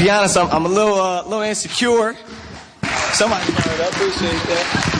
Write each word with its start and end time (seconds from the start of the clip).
Be 0.00 0.10
honest, 0.10 0.36
I'm, 0.36 0.48
I'm 0.50 0.64
a 0.64 0.68
little, 0.68 0.94
uh, 0.94 1.24
little 1.24 1.42
insecure. 1.42 2.14
Somebody 3.14 3.50
it 3.50 3.80
up. 3.80 3.92
Appreciate 3.92 4.30
that. 4.30 4.94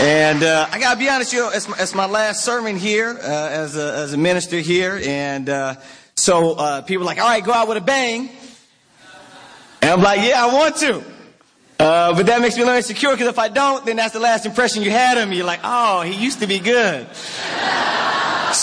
And 0.00 0.42
uh, 0.42 0.68
I 0.70 0.78
gotta 0.78 0.98
be 0.98 1.08
honest, 1.08 1.32
you 1.32 1.40
know, 1.40 1.48
it's 1.54 1.66
my, 1.66 1.76
it's 1.78 1.94
my 1.94 2.04
last 2.04 2.44
sermon 2.44 2.76
here 2.76 3.16
uh, 3.18 3.48
as 3.50 3.78
a 3.78 3.94
as 3.94 4.12
a 4.12 4.18
minister 4.18 4.58
here, 4.58 5.00
and 5.02 5.48
uh, 5.48 5.76
so 6.16 6.52
uh, 6.52 6.82
people 6.82 7.04
are 7.04 7.06
like, 7.06 7.18
"All 7.18 7.26
right, 7.26 7.42
go 7.42 7.52
out 7.54 7.66
with 7.66 7.78
a 7.78 7.80
bang," 7.80 8.28
and 9.80 9.92
I'm 9.92 10.02
like, 10.02 10.20
"Yeah, 10.20 10.44
I 10.44 10.52
want 10.52 10.76
to," 10.76 11.02
uh, 11.80 12.12
but 12.14 12.26
that 12.26 12.42
makes 12.42 12.56
me 12.56 12.62
a 12.62 12.66
little 12.66 12.76
insecure 12.76 13.12
because 13.12 13.28
if 13.28 13.38
I 13.38 13.48
don't, 13.48 13.86
then 13.86 13.96
that's 13.96 14.12
the 14.12 14.20
last 14.20 14.44
impression 14.44 14.82
you 14.82 14.90
had 14.90 15.16
of 15.16 15.26
me. 15.30 15.36
You're 15.38 15.46
like, 15.46 15.60
"Oh, 15.64 16.02
he 16.02 16.12
used 16.12 16.40
to 16.40 16.46
be 16.46 16.58
good." 16.58 17.06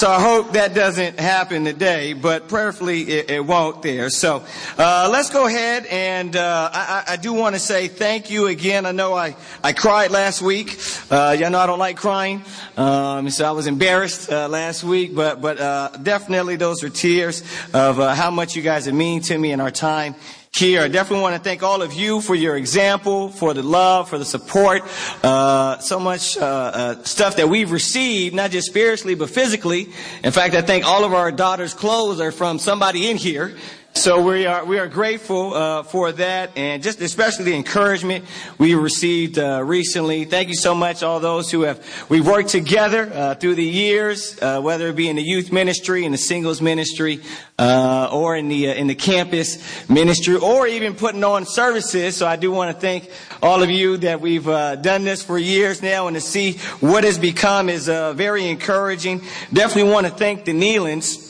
So 0.04 0.12
I 0.12 0.20
hope 0.20 0.52
that 0.52 0.74
doesn't 0.74 1.18
happen 1.18 1.64
today, 1.64 2.12
but 2.12 2.50
prayerfully 2.50 3.04
it, 3.04 3.32
it 3.32 3.46
won't 3.46 3.82
there. 3.82 4.10
So 4.10 4.44
uh, 4.78 5.08
let's 5.10 5.30
go 5.30 5.48
ahead 5.48 5.86
and 5.86 6.36
uh, 6.36 6.70
I, 6.74 7.04
I, 7.08 7.16
do 7.16 7.32
want 7.32 7.56
to 7.56 7.60
say 7.60 7.88
thank 7.88 8.30
you 8.30 8.48
again. 8.48 8.86
I 8.86 8.92
know 8.92 9.14
I, 9.14 9.38
I 9.64 9.72
cried 9.72 10.12
last 10.12 10.42
week. 10.42 10.78
Uh, 11.10 11.38
y'all 11.40 11.52
know 11.52 11.60
I 11.60 11.68
don't 11.68 11.80
like 11.80 11.96
crying, 11.96 12.44
um, 12.76 13.30
so 13.30 13.46
I 13.46 13.52
was 13.52 13.66
embarrassed 13.66 14.30
uh, 14.30 14.50
last 14.50 14.84
week, 14.84 15.16
but 15.16 15.40
but 15.40 15.58
uh, 15.58 15.92
definitely 16.04 16.58
those 16.58 16.84
are 16.84 16.90
tears 16.90 17.42
of 17.74 18.02
uh, 18.02 18.14
how 18.14 18.30
much 18.30 18.58
you 18.58 18.62
guys 18.62 18.88
have 18.88 18.94
mean 18.94 19.22
to 19.22 19.38
me 19.38 19.54
in 19.54 19.62
our 19.62 19.72
time 19.72 20.16
here. 20.56 20.82
I 20.82 20.88
definitely 20.88 21.24
want 21.24 21.36
to 21.36 21.42
thank 21.42 21.64
all 21.64 21.82
of 21.82 21.94
you 21.94 22.22
for 22.22 22.36
your 22.36 22.56
example, 22.56 23.30
for 23.30 23.56
the 23.56 23.64
love, 23.64 24.08
for 24.08 24.20
the 24.20 24.26
support. 24.26 24.84
Uh, 25.24 25.80
so 25.80 26.00
much 26.00 26.38
uh, 26.38 26.42
uh, 26.42 27.04
stuff 27.04 27.38
that 27.38 27.50
we've 27.50 27.72
received, 27.72 28.36
not 28.36 28.52
just 28.52 28.68
spiritually, 28.68 29.16
but 29.16 29.32
physically. 29.32 29.90
In 30.24 30.32
fact, 30.32 30.54
I 30.54 30.62
think 30.62 30.86
all 30.86 31.06
of 31.06 31.14
our 31.14 31.32
daughters' 31.32 31.74
clothes 31.74 32.20
are 32.20 32.32
from 32.32 32.60
somebody 32.60 33.10
in 33.10 33.18
here. 33.18 33.58
So 33.96 34.24
we 34.24 34.48
are 34.48 34.66
we 34.66 34.80
are 34.80 34.88
grateful 34.88 35.54
uh, 35.54 35.84
for 35.84 36.12
that, 36.14 36.58
and 36.58 36.82
just 36.82 37.00
especially 37.00 37.46
the 37.46 37.56
encouragement 37.56 38.26
we 38.58 38.74
received 38.74 39.38
uh, 39.38 39.62
recently. 39.64 40.26
Thank 40.26 40.48
you 40.48 40.56
so 40.56 40.74
much, 40.74 41.04
all 41.04 41.20
those 41.20 41.52
who 41.52 41.62
have 41.62 41.80
we've 42.10 42.26
worked 42.26 42.50
together 42.50 43.12
uh, 43.14 43.36
through 43.36 43.54
the 43.54 43.64
years, 43.64 44.36
uh, 44.42 44.62
whether 44.62 44.88
it 44.88 44.96
be 44.96 45.10
in 45.10 45.16
the 45.16 45.22
youth 45.22 45.52
ministry, 45.52 46.06
in 46.06 46.12
the 46.12 46.18
singles 46.18 46.60
ministry, 46.60 47.22
uh, 47.60 48.10
or 48.12 48.36
in 48.36 48.48
the 48.48 48.70
uh, 48.70 48.74
in 48.74 48.88
the 48.88 48.96
campus 48.96 49.88
ministry, 49.88 50.38
or 50.38 50.66
even 50.66 50.96
putting 50.96 51.24
on 51.24 51.46
services. 51.46 52.18
So 52.18 52.26
I 52.26 52.36
do 52.36 52.52
want 52.52 52.76
to 52.76 52.82
thank 52.82 53.12
all 53.44 53.62
of 53.62 53.70
you 53.70 53.98
that 53.98 54.20
we've 54.20 54.46
done 54.46 55.04
this 55.04 55.22
for 55.22 55.38
years 55.38 55.84
now, 55.84 56.08
and 56.08 56.16
to 56.16 56.22
see 56.22 56.54
what 56.80 57.04
has 57.04 57.20
become 57.20 57.70
is 57.70 57.86
very 57.86 58.50
encouraging. 58.50 59.22
Definitely 59.54 59.92
want 59.92 60.08
to 60.08 60.12
thank 60.12 60.46
the 60.46 60.52
Nealons 60.52 61.23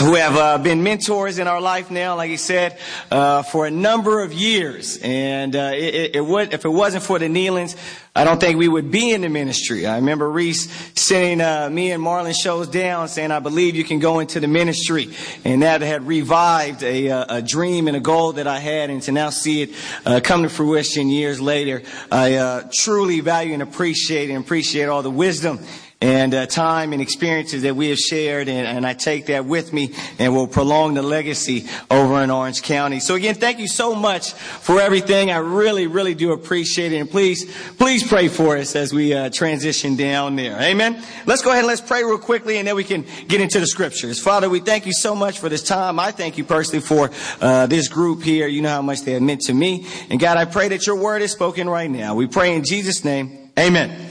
who 0.00 0.14
have 0.16 0.36
uh, 0.36 0.58
been 0.58 0.82
mentors 0.82 1.38
in 1.38 1.46
our 1.46 1.60
life 1.60 1.90
now, 1.90 2.16
like 2.16 2.28
he 2.28 2.36
said, 2.36 2.78
uh, 3.10 3.42
for 3.42 3.66
a 3.66 3.70
number 3.70 4.22
of 4.22 4.32
years. 4.32 4.98
And 5.02 5.54
uh, 5.54 5.72
it, 5.74 6.16
it, 6.16 6.24
would, 6.24 6.52
if 6.52 6.64
it 6.64 6.68
wasn't 6.68 7.04
for 7.04 7.18
the 7.18 7.26
Nealons, 7.26 7.76
I 8.16 8.24
don't 8.24 8.40
think 8.40 8.58
we 8.58 8.68
would 8.68 8.90
be 8.90 9.12
in 9.12 9.22
the 9.22 9.28
ministry. 9.28 9.86
I 9.86 9.96
remember 9.96 10.30
Reese 10.30 10.70
sending 10.94 11.40
uh, 11.40 11.68
me 11.70 11.90
and 11.90 12.02
Marlon 12.02 12.34
shows 12.34 12.68
down, 12.68 13.08
saying, 13.08 13.32
"I 13.32 13.40
believe 13.40 13.74
you 13.74 13.82
can 13.82 13.98
go 13.98 14.20
into 14.20 14.38
the 14.38 14.46
ministry," 14.46 15.08
and 15.44 15.62
that 15.62 15.80
had 15.80 16.06
revived 16.06 16.84
a, 16.84 17.10
uh, 17.10 17.38
a 17.38 17.42
dream 17.42 17.88
and 17.88 17.96
a 17.96 18.00
goal 18.00 18.34
that 18.34 18.46
I 18.46 18.60
had, 18.60 18.90
and 18.90 19.02
to 19.02 19.12
now 19.12 19.30
see 19.30 19.62
it 19.62 19.70
uh, 20.06 20.20
come 20.22 20.44
to 20.44 20.48
fruition 20.48 21.08
years 21.08 21.40
later, 21.40 21.82
I 22.12 22.62
truly 22.72 23.18
value 23.18 23.52
and 23.52 23.62
appreciate 23.62 24.30
and 24.30 24.38
appreciate 24.38 24.84
all 24.84 25.02
the 25.02 25.10
wisdom 25.10 25.58
and 26.04 26.34
uh, 26.34 26.44
time 26.44 26.92
and 26.92 27.00
experiences 27.00 27.62
that 27.62 27.74
we 27.74 27.88
have 27.88 27.96
shared, 27.96 28.46
and, 28.46 28.66
and, 28.66 28.84
I 28.86 28.92
take 28.92 29.24
that 29.26 29.46
with 29.46 29.72
me 29.72 29.94
and 30.18 30.34
will 30.34 30.46
prolong 30.46 30.92
the 30.92 31.00
legacy 31.00 31.66
over 31.90 32.22
in 32.22 32.30
Orange 32.30 32.60
County. 32.60 33.00
So 33.00 33.14
again, 33.14 33.36
thank 33.36 33.58
you 33.58 33.66
so 33.66 33.94
much 33.94 34.34
for 34.34 34.82
everything. 34.82 35.30
I 35.30 35.38
really, 35.38 35.86
really 35.86 36.14
do 36.14 36.32
appreciate 36.32 36.92
it, 36.92 36.98
and 36.98 37.10
please, 37.10 37.50
please 37.76 38.06
pray 38.06 38.28
for 38.28 38.58
us 38.58 38.76
as 38.76 38.92
we 38.92 39.14
uh, 39.14 39.30
transition 39.30 39.96
down 39.96 40.36
there. 40.36 40.60
Amen. 40.60 41.02
Let's 41.24 41.40
go 41.40 41.48
ahead 41.48 41.60
and 41.60 41.68
let's 41.68 41.80
pray 41.80 42.04
real 42.04 42.18
quickly, 42.18 42.58
and 42.58 42.68
then 42.68 42.76
we 42.76 42.84
can 42.84 43.06
get 43.26 43.40
into 43.40 43.58
the 43.58 43.66
scriptures. 43.66 44.20
Father, 44.20 44.50
we 44.50 44.60
thank 44.60 44.84
you 44.84 44.92
so 44.92 45.14
much 45.14 45.38
for 45.38 45.48
this 45.48 45.62
time. 45.62 45.98
I 45.98 46.10
thank 46.10 46.36
you 46.36 46.44
personally 46.44 46.82
for 46.82 47.10
uh, 47.40 47.66
this 47.66 47.88
group 47.88 48.22
here. 48.22 48.46
You 48.46 48.60
know 48.60 48.68
how 48.68 48.82
much 48.82 49.00
they 49.04 49.12
have 49.12 49.22
meant 49.22 49.40
to 49.46 49.54
me, 49.54 49.86
and 50.10 50.20
God, 50.20 50.36
I 50.36 50.44
pray 50.44 50.68
that 50.68 50.86
your 50.86 50.96
word 50.96 51.22
is 51.22 51.32
spoken 51.32 51.66
right 51.66 51.90
now. 51.90 52.14
We 52.14 52.26
pray 52.26 52.54
in 52.54 52.62
Jesus' 52.62 53.06
name. 53.06 53.38
Amen. 53.58 54.03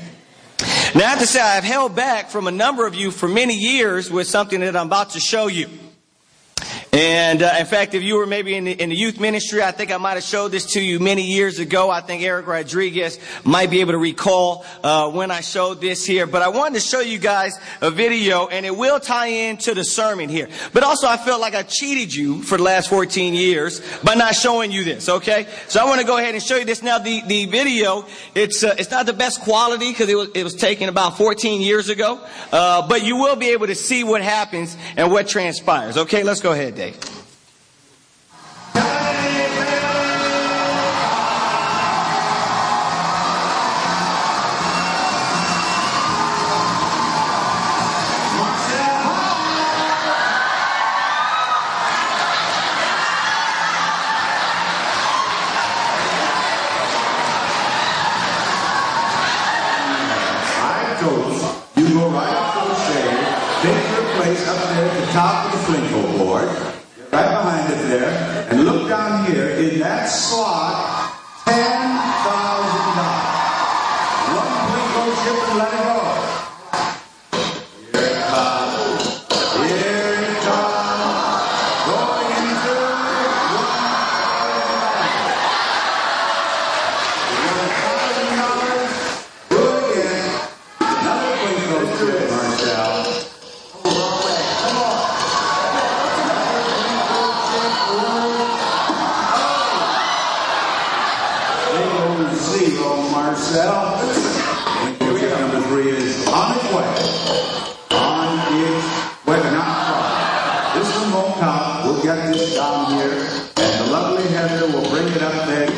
Now, 0.96 1.06
I 1.06 1.10
have 1.10 1.20
to 1.20 1.28
say, 1.28 1.42
I've 1.42 1.64
held 1.64 1.96
back 1.96 2.30
from 2.30 2.46
a 2.46 2.52
number 2.52 2.86
of 2.86 2.94
you 2.94 3.10
for 3.10 3.28
many 3.28 3.56
years 3.56 4.12
with 4.12 4.28
something 4.28 4.60
that 4.60 4.76
I'm 4.76 4.86
about 4.86 5.12
to 5.12 5.20
show 5.20 5.48
you. 5.48 5.68
And 6.94 7.42
uh, 7.42 7.56
in 7.58 7.66
fact, 7.66 7.96
if 7.96 8.04
you 8.04 8.18
were 8.18 8.28
maybe 8.28 8.54
in 8.54 8.66
the, 8.66 8.72
in 8.72 8.90
the, 8.90 8.96
youth 8.96 9.20
ministry, 9.20 9.64
I 9.64 9.72
think 9.72 9.92
I 9.92 9.98
might 9.98 10.14
have 10.14 10.24
showed 10.24 10.50
this 10.50 10.74
to 10.74 10.80
you 10.80 11.00
many 11.00 11.24
years 11.24 11.58
ago. 11.58 11.90
I 11.90 12.02
think 12.02 12.22
Eric 12.22 12.46
Rodriguez 12.46 13.20
might 13.44 13.72
be 13.72 13.82
able 13.82 13.94
to 13.94 13.98
recall 13.98 14.64
uh, 14.84 15.10
when 15.10 15.32
I 15.32 15.42
showed 15.42 15.82
this 15.82 16.06
here. 16.06 16.28
But 16.28 16.44
I 16.44 16.50
wanted 16.50 16.76
to 16.76 16.82
show 16.82 17.00
you 17.00 17.18
guys 17.18 17.60
a 17.82 17.90
video, 17.90 18.46
and 18.46 18.64
it 18.64 18.78
will 18.78 19.00
tie 19.00 19.26
into 19.26 19.74
the 19.74 19.84
sermon 19.84 20.30
here. 20.30 20.48
But 20.72 20.84
also, 20.84 21.08
I 21.08 21.18
felt 21.18 21.42
like 21.42 21.56
I 21.56 21.64
cheated 21.64 22.14
you 22.14 22.44
for 22.44 22.60
the 22.60 22.64
last 22.64 22.90
14 22.90 23.34
years 23.34 23.82
by 24.04 24.14
not 24.14 24.36
showing 24.36 24.72
you 24.72 24.84
this. 24.84 25.10
Okay, 25.10 25.48
so 25.70 25.82
I 25.82 25.86
want 25.86 26.00
to 26.00 26.06
go 26.06 26.20
ahead 26.20 26.36
and 26.36 26.44
show 26.44 26.58
you 26.58 26.66
this 26.66 26.84
now. 26.84 27.00
The 27.00 27.24
the 27.26 27.48
video 27.48 28.06
it's 28.36 28.64
uh, 28.64 28.76
it's 28.78 28.92
not 28.92 29.08
the 29.08 29.14
best 29.14 29.42
quality 29.42 29.90
because 29.90 30.10
it 30.10 30.16
was 30.16 30.30
it 30.36 30.44
was 30.44 30.54
taken 30.54 30.90
about 30.90 31.18
14 31.18 31.60
years 31.60 31.90
ago, 31.90 32.24
uh, 32.52 32.88
but 32.88 33.04
you 33.04 33.16
will 33.16 33.36
be 33.36 33.50
able 33.50 33.66
to 33.66 33.76
see 33.76 34.04
what 34.04 34.22
happens 34.22 34.78
and 34.96 35.12
what 35.12 35.28
transpires. 35.28 35.98
Okay, 35.98 36.22
let's 36.22 36.42
go 36.42 36.52
ahead, 36.52 36.76
Dave. 36.76 36.83
You 36.84 37.23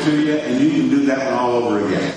to 0.06 0.24
you, 0.24 0.32
and 0.34 0.60
you 0.60 0.70
can 0.70 0.88
do 0.88 1.06
that 1.06 1.18
one 1.18 1.34
all 1.34 1.52
over 1.54 1.84
again. 1.86 2.15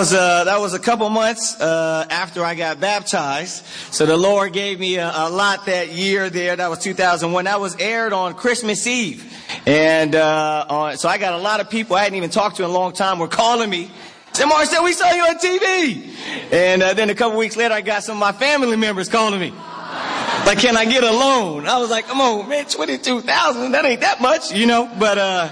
Was 0.00 0.14
uh, 0.14 0.44
that 0.44 0.58
was 0.58 0.72
a 0.72 0.78
couple 0.78 1.10
months 1.10 1.60
uh, 1.60 2.06
after 2.08 2.42
I 2.42 2.54
got 2.54 2.80
baptized. 2.80 3.66
So 3.90 4.06
the 4.06 4.16
Lord 4.16 4.54
gave 4.54 4.80
me 4.80 4.96
a, 4.96 5.12
a, 5.14 5.28
lot 5.28 5.66
that 5.66 5.92
year 5.92 6.30
there. 6.30 6.56
That 6.56 6.70
was 6.70 6.78
2001. 6.78 7.44
That 7.44 7.60
was 7.60 7.76
aired 7.76 8.14
on 8.14 8.32
Christmas 8.32 8.86
Eve, 8.86 9.30
and 9.66 10.14
uh, 10.14 10.64
on, 10.70 10.96
so 10.96 11.06
I 11.06 11.18
got 11.18 11.34
a 11.34 11.42
lot 11.42 11.60
of 11.60 11.68
people 11.68 11.96
I 11.96 12.04
hadn't 12.04 12.16
even 12.16 12.30
talked 12.30 12.56
to 12.56 12.64
in 12.64 12.70
a 12.70 12.72
long 12.72 12.94
time 12.94 13.18
were 13.18 13.28
calling 13.28 13.68
me. 13.68 13.90
Said 14.32 14.46
Marcel, 14.46 14.84
we 14.84 14.94
saw 14.94 15.12
you 15.12 15.22
on 15.22 15.36
TV, 15.36 16.14
and 16.50 16.82
uh, 16.82 16.94
then 16.94 17.10
a 17.10 17.14
couple 17.14 17.36
weeks 17.36 17.58
later, 17.58 17.74
I 17.74 17.82
got 17.82 18.02
some 18.02 18.16
of 18.16 18.20
my 18.20 18.32
family 18.32 18.78
members 18.78 19.10
calling 19.10 19.38
me. 19.38 19.50
Like, 20.46 20.60
can 20.60 20.78
I 20.78 20.86
get 20.86 21.04
a 21.04 21.12
loan? 21.12 21.66
I 21.66 21.76
was 21.76 21.90
like, 21.90 22.06
come 22.06 22.22
on, 22.22 22.48
man, 22.48 22.64
twenty-two 22.64 23.20
thousand. 23.20 23.72
That 23.72 23.84
ain't 23.84 24.00
that 24.00 24.22
much, 24.22 24.50
you 24.50 24.64
know. 24.64 24.90
But 24.98 25.18
uh, 25.18 25.50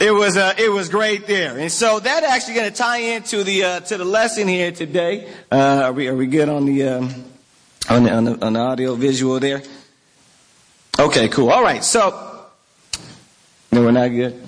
it 0.00 0.10
was 0.10 0.36
uh, 0.36 0.54
it 0.58 0.70
was 0.70 0.88
great 0.88 1.26
there, 1.26 1.58
and 1.58 1.70
so 1.70 1.98
that 2.00 2.24
actually 2.24 2.54
going 2.54 2.70
to 2.70 2.76
tie 2.76 2.98
into 2.98 3.44
the 3.44 3.64
uh, 3.64 3.80
to 3.80 3.96
the 3.96 4.04
lesson 4.04 4.48
here 4.48 4.72
today. 4.72 5.28
Uh, 5.50 5.82
are 5.84 5.92
we 5.92 6.08
are 6.08 6.14
we 6.14 6.26
good 6.26 6.48
on 6.48 6.66
the, 6.66 6.82
um, 6.82 7.24
on 7.88 8.02
the 8.04 8.12
on 8.12 8.24
the 8.24 8.44
on 8.44 8.52
the 8.52 8.60
audio 8.60 8.94
visual 8.94 9.40
there? 9.40 9.62
Okay, 10.98 11.28
cool. 11.28 11.50
All 11.50 11.62
right, 11.62 11.84
so 11.84 12.46
no, 13.72 13.82
we're 13.82 13.90
not 13.90 14.08
good. 14.08 14.42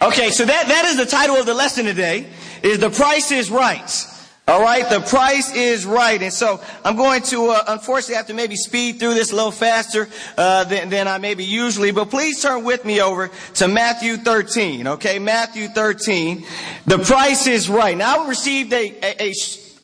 Okay, 0.00 0.30
so 0.30 0.44
that 0.44 0.68
that 0.68 0.84
is 0.86 0.96
the 0.96 1.06
title 1.06 1.36
of 1.36 1.46
the 1.46 1.54
lesson 1.54 1.84
today. 1.84 2.26
Is 2.62 2.78
the 2.78 2.90
price 2.90 3.32
is 3.32 3.50
right. 3.50 4.06
All 4.52 4.60
right, 4.60 4.86
the 4.90 5.00
price 5.00 5.50
is 5.54 5.86
right, 5.86 6.20
and 6.20 6.30
so 6.30 6.60
I'm 6.84 6.94
going 6.94 7.22
to 7.22 7.52
uh, 7.52 7.64
unfortunately 7.68 8.16
have 8.16 8.26
to 8.26 8.34
maybe 8.34 8.54
speed 8.54 8.98
through 8.98 9.14
this 9.14 9.32
a 9.32 9.34
little 9.34 9.50
faster 9.50 10.10
uh, 10.36 10.64
than, 10.64 10.90
than, 10.90 11.08
I 11.08 11.16
maybe 11.16 11.42
usually. 11.42 11.90
But 11.90 12.10
please 12.10 12.42
turn 12.42 12.62
with 12.62 12.84
me 12.84 13.00
over 13.00 13.30
to 13.54 13.66
Matthew 13.66 14.18
13. 14.18 14.86
Okay, 14.88 15.18
Matthew 15.18 15.68
13. 15.68 16.44
The 16.84 16.98
price 16.98 17.46
is 17.46 17.70
right. 17.70 17.96
Now 17.96 18.26
I 18.26 18.28
received 18.28 18.74
a, 18.74 18.90
a, 19.02 19.30
a 19.30 19.32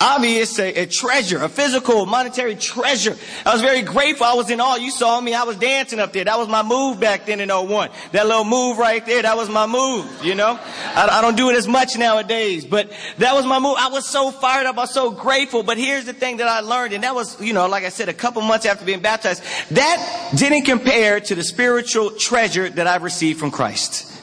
obvious, 0.00 0.58
a, 0.58 0.82
a, 0.82 0.86
treasure, 0.86 1.42
a 1.42 1.48
physical, 1.48 2.06
monetary 2.06 2.54
treasure. 2.54 3.16
I 3.44 3.52
was 3.52 3.62
very 3.62 3.82
grateful. 3.82 4.26
I 4.26 4.34
was 4.34 4.48
in 4.48 4.60
awe. 4.60 4.76
You 4.76 4.90
saw 4.90 5.20
me. 5.20 5.34
I 5.34 5.42
was 5.42 5.56
dancing 5.56 5.98
up 5.98 6.12
there. 6.12 6.24
That 6.24 6.38
was 6.38 6.48
my 6.48 6.62
move 6.62 7.00
back 7.00 7.26
then 7.26 7.40
in 7.40 7.48
01. 7.48 7.90
That 8.12 8.26
little 8.26 8.44
move 8.44 8.78
right 8.78 9.04
there, 9.04 9.22
that 9.22 9.36
was 9.36 9.48
my 9.48 9.66
move, 9.66 10.24
you 10.24 10.34
know? 10.34 10.58
I, 10.94 11.08
I 11.10 11.20
don't 11.20 11.36
do 11.36 11.50
it 11.50 11.56
as 11.56 11.66
much 11.66 11.96
nowadays, 11.96 12.64
but 12.64 12.92
that 13.18 13.34
was 13.34 13.44
my 13.44 13.58
move. 13.58 13.76
I 13.78 13.88
was 13.88 14.06
so 14.06 14.30
fired 14.30 14.66
up. 14.66 14.78
I 14.78 14.82
was 14.82 14.94
so 14.94 15.10
grateful. 15.10 15.62
But 15.62 15.78
here's 15.78 16.04
the 16.04 16.12
thing 16.12 16.36
that 16.36 16.48
I 16.48 16.60
learned, 16.60 16.92
and 16.92 17.02
that 17.02 17.14
was, 17.14 17.40
you 17.40 17.52
know, 17.52 17.66
like 17.66 17.84
I 17.84 17.88
said, 17.88 18.08
a 18.08 18.14
couple 18.14 18.42
months 18.42 18.66
after 18.66 18.84
being 18.84 19.00
baptized. 19.00 19.42
That 19.70 20.30
didn't 20.36 20.62
compare 20.62 21.18
to 21.20 21.34
the 21.34 21.42
spiritual 21.42 22.12
treasure 22.12 22.68
that 22.68 22.86
I've 22.86 23.02
received 23.02 23.40
from 23.40 23.50
Christ. 23.50 24.17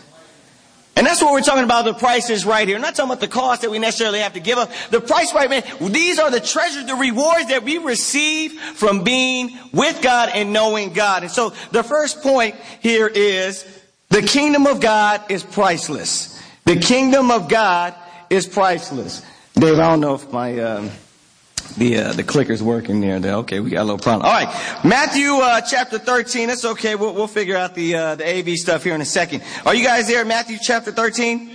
And 0.98 1.06
that's 1.06 1.22
what 1.22 1.34
we're 1.34 1.42
talking 1.42 1.66
about. 1.66 1.84
The 1.84 1.94
price 1.94 2.30
is 2.30 2.46
right 2.46 2.66
here. 2.68 2.80
Not 2.80 2.96
talking 2.96 3.12
about 3.12 3.20
the 3.20 3.28
cost 3.28 3.64
that 3.64 3.72
we 3.72 3.80
necessarily 3.80 4.20
have 4.20 4.34
to 4.34 4.40
give 4.40 4.58
up. 4.58 4.72
The 4.92 5.02
price 5.02 5.34
right, 5.34 5.50
man. 5.50 5.64
These 5.92 6.20
are 6.20 6.32
the 6.32 6.40
treasures, 6.40 6.86
the 6.86 6.96
rewards 6.96 7.48
that 7.50 7.64
we 7.64 7.80
receive 7.80 8.54
from 8.54 9.04
being 9.04 9.58
with 9.74 10.02
God 10.02 10.30
and 10.34 10.54
knowing 10.54 10.94
God. 10.94 11.24
And 11.24 11.32
so 11.32 11.54
the 11.72 11.84
first 11.84 12.22
point 12.22 12.56
here 12.80 13.08
is 13.08 13.66
the 14.10 14.22
kingdom 14.22 14.68
of 14.68 14.80
God 14.80 15.30
is 15.30 15.44
priceless. 15.44 16.42
The 16.64 16.78
kingdom 16.78 17.30
of 17.30 17.50
God 17.50 17.94
is 18.30 18.48
priceless. 18.48 19.22
Dave, 19.54 19.80
I 19.80 19.90
don't 19.90 20.00
know 20.00 20.16
if 20.16 20.32
my, 20.32 20.58
um, 20.60 20.92
the 21.78 21.98
uh, 21.98 22.14
the 22.14 22.24
clicker's 22.24 22.64
working 22.64 23.02
there. 23.02 23.18
Okay, 23.18 23.60
we 23.60 23.72
got 23.72 23.82
a 23.82 23.84
little 23.84 24.00
problem. 24.00 24.26
All 24.26 24.34
right, 24.34 24.84
Matthew 24.84 25.34
uh, 25.34 25.62
chapter 25.62 26.00
13. 26.00 26.48
That's 26.48 26.66
okay. 26.66 26.96
We'll, 26.96 27.14
we'll 27.14 27.28
figure 27.28 27.56
out 27.56 27.76
the 27.76 27.96
uh, 27.96 28.16
the 28.16 28.40
AV 28.40 28.56
stuff 28.58 28.84
here 28.84 28.96
in 28.96 29.02
a 29.02 29.06
second. 29.06 29.44
Are 29.66 29.76
you 29.76 29.84
guys 29.84 30.08
there? 30.08 30.24
Matthew 30.26 30.58
chapter 30.62 30.92
13, 30.92 31.52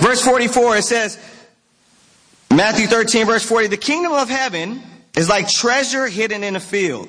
verse 0.00 0.22
44. 0.22 0.76
It 0.76 0.82
says, 0.82 1.18
Matthew 2.50 2.86
13, 2.86 3.26
verse 3.26 3.44
40. 3.44 3.68
The 3.68 3.76
kingdom 3.76 4.12
of 4.12 4.28
heaven 4.28 4.82
is 5.16 5.28
like 5.28 5.48
treasure 5.48 6.06
hidden 6.06 6.42
in 6.42 6.56
a 6.56 6.60
field. 6.60 7.08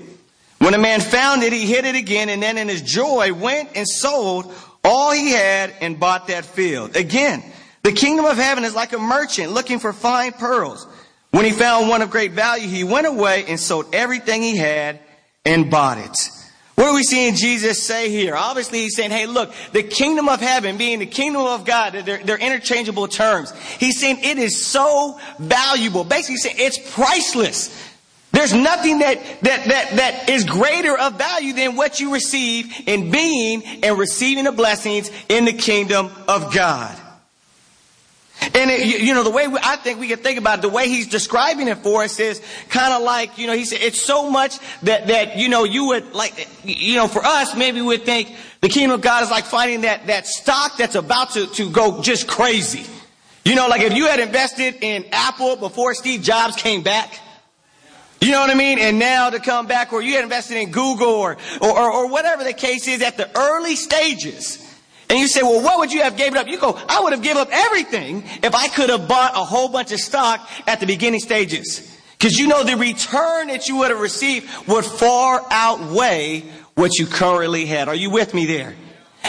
When 0.60 0.74
a 0.74 0.78
man 0.78 1.00
found 1.00 1.44
it, 1.44 1.54
he 1.54 1.66
hid 1.66 1.86
it 1.86 1.96
again, 1.96 2.28
and 2.28 2.44
then 2.44 2.58
in 2.58 2.68
his 2.68 2.82
joy 2.82 3.34
went 3.34 3.70
and 3.76 3.88
sold 3.88 4.54
all 4.84 5.12
he 5.12 5.32
had 5.32 5.74
and 5.80 6.00
bought 6.00 6.28
that 6.28 6.44
field. 6.44 6.98
Again, 6.98 7.44
the 7.84 7.94
kingdom 7.94 8.26
of 8.26 8.36
heaven 8.36 8.66
is 8.66 8.76
like 8.76 8.92
a 8.92 8.98
merchant 8.98 9.54
looking 9.54 9.80
for 9.80 9.94
fine 9.94 10.34
pearls. 10.34 10.86
When 11.32 11.46
he 11.46 11.52
found 11.52 11.90
one 11.90 12.02
of 12.02 12.10
great 12.10 12.32
value, 12.32 12.68
he 12.68 12.84
went 12.84 13.06
away 13.06 13.46
and 13.48 13.60
sold 13.60 13.94
everything 13.94 14.42
he 14.42 14.58
had 14.58 15.00
and 15.46 15.70
bought 15.70 15.98
it. 15.98 16.18
What 16.76 16.88
are 16.88 16.94
we 16.94 17.04
seeing 17.04 17.36
Jesus 17.36 17.84
say 17.84 18.10
here? 18.10 18.36
Obviously, 18.36 18.80
he's 18.80 18.96
saying, 18.96 19.12
hey, 19.12 19.26
look, 19.26 19.52
the 19.74 19.84
kingdom 19.84 20.30
of 20.30 20.40
heaven 20.40 20.78
being 20.78 21.00
the 21.00 21.06
kingdom 21.06 21.42
of 21.42 21.66
God, 21.66 21.92
they're, 21.92 22.24
they're 22.24 22.38
interchangeable 22.38 23.10
terms. 23.10 23.52
He's 23.78 24.00
saying 24.00 24.20
it 24.24 24.38
is 24.38 24.66
so 24.66 25.20
valuable. 25.40 26.06
Basically, 26.06 26.36
he's 26.36 26.44
saying 26.44 26.56
it's 26.58 26.94
priceless. 26.94 27.90
There's 28.32 28.54
nothing 28.54 29.00
that, 29.00 29.18
that, 29.42 29.66
that, 29.68 29.90
that 29.98 30.30
is 30.30 30.46
greater 30.46 30.98
of 30.98 31.18
value 31.18 31.52
than 31.52 31.76
what 31.76 32.00
you 32.00 32.14
receive 32.14 32.88
in 32.88 33.12
being 33.12 33.62
and 33.84 33.98
receiving 33.98 34.46
the 34.46 34.54
blessings 34.54 35.12
in 35.28 35.44
the 35.44 35.54
kingdom 35.54 36.10
of 36.28 36.54
God. 36.54 36.98
And 38.60 38.70
it, 38.70 39.02
you 39.02 39.14
know, 39.14 39.24
the 39.24 39.30
way 39.30 39.48
we, 39.48 39.58
I 39.64 39.78
think 39.78 40.02
we 40.02 40.10
can 40.10 40.20
think 40.20 40.38
about 40.38 40.60
it, 40.60 40.64
the 40.64 40.70
way 40.70 40.90
he's 40.90 41.08
describing 41.08 41.70
it 41.70 41.78
for 41.78 42.04
us 42.04 42.20
is 42.20 42.42
kind 42.68 42.94
of 42.94 43.02
like, 43.04 43.38
you 43.38 43.48
know, 43.48 43.54
he 43.54 43.64
said, 43.64 43.80
it's 43.82 44.02
so 44.02 44.30
much 44.30 44.60
that, 44.82 45.08
that, 45.08 45.38
you 45.38 45.48
know, 45.48 45.64
you 45.64 45.86
would 45.86 46.14
like, 46.14 46.48
you 46.66 46.96
know, 46.96 47.08
for 47.08 47.24
us, 47.24 47.56
maybe 47.56 47.80
we 47.80 47.88
would 47.88 48.04
think 48.04 48.36
the 48.60 48.68
kingdom 48.68 48.96
of 48.96 49.02
God 49.02 49.24
is 49.24 49.32
like 49.32 49.46
finding 49.46 49.82
that, 49.82 50.08
that 50.08 50.28
stock 50.28 50.76
that's 50.78 50.96
about 50.96 51.32
to, 51.32 51.48
to 51.48 51.70
go 51.72 52.02
just 52.02 52.28
crazy. 52.28 52.86
You 53.46 53.56
know, 53.56 53.68
like 53.70 53.82
if 53.82 53.94
you 53.94 54.08
had 54.08 54.20
invested 54.20 54.76
in 54.82 55.06
Apple 55.14 55.56
before 55.56 55.94
Steve 55.94 56.22
Jobs 56.22 56.58
came 56.58 56.84
back, 56.84 57.18
you 58.20 58.34
know 58.34 58.42
what 58.42 58.50
I 58.50 58.56
mean? 58.56 58.80
And 58.80 59.00
now 59.00 59.30
to 59.30 59.40
come 59.40 59.68
back, 59.68 59.94
or 59.94 60.02
you 60.02 60.16
had 60.16 60.26
invested 60.26 60.58
in 60.58 60.72
Google 60.72 61.08
or, 61.08 61.38
or, 61.62 61.92
or 61.92 62.10
whatever 62.10 62.44
the 62.44 62.52
case 62.52 62.90
is 62.90 63.02
at 63.02 63.16
the 63.16 63.30
early 63.38 63.78
stages, 63.78 64.69
and 65.10 65.18
you 65.18 65.28
say, 65.28 65.42
well, 65.42 65.64
what 65.64 65.80
would 65.80 65.92
you 65.92 66.04
have 66.04 66.16
given 66.18 66.38
up? 66.38 66.48
You 66.48 66.60
go, 66.60 66.80
I 66.88 67.02
would 67.02 67.14
have 67.14 67.24
given 67.24 67.42
up 67.42 67.50
everything 67.52 68.24
if 68.44 68.54
I 68.54 68.68
could 68.68 68.90
have 68.90 69.08
bought 69.08 69.32
a 69.34 69.44
whole 69.44 69.68
bunch 69.68 69.92
of 69.92 70.00
stock 70.00 70.48
at 70.68 70.80
the 70.80 70.86
beginning 70.86 71.20
stages. 71.20 71.98
Because 72.18 72.38
you 72.38 72.48
know 72.48 72.64
the 72.64 72.78
return 72.78 73.48
that 73.48 73.68
you 73.68 73.78
would 73.78 73.90
have 73.90 74.02
received 74.02 74.48
would 74.68 74.86
far 74.86 75.44
outweigh 75.50 76.42
what 76.76 77.00
you 77.00 77.08
currently 77.08 77.66
had. 77.66 77.88
Are 77.88 77.96
you 77.96 78.12
with 78.12 78.34
me 78.34 78.46
there? 78.46 78.76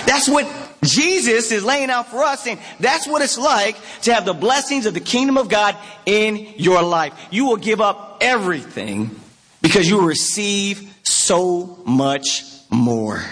That's 0.07 0.29
what 0.29 0.47
Jesus 0.83 1.51
is 1.51 1.65
laying 1.65 1.91
out 1.91 2.09
for 2.09 2.23
us, 2.23 2.43
saying 2.43 2.59
that's 2.79 3.07
what 3.07 3.23
it's 3.23 3.39
like 3.39 3.77
to 4.03 4.13
have 4.13 4.25
the 4.25 4.35
blessings 4.35 4.87
of 4.87 4.95
the 4.95 5.01
kingdom 5.01 5.39
of 5.39 5.49
God 5.49 5.77
in 6.05 6.37
your 6.57 6.83
life. 6.83 7.15
You 7.31 7.47
will 7.47 7.57
give 7.57 7.81
up 7.81 8.19
everything 8.21 9.17
because 9.63 9.89
you 9.89 9.97
will 9.97 10.07
receive 10.07 10.95
so 11.03 11.79
much 11.87 12.45
more. 12.71 13.25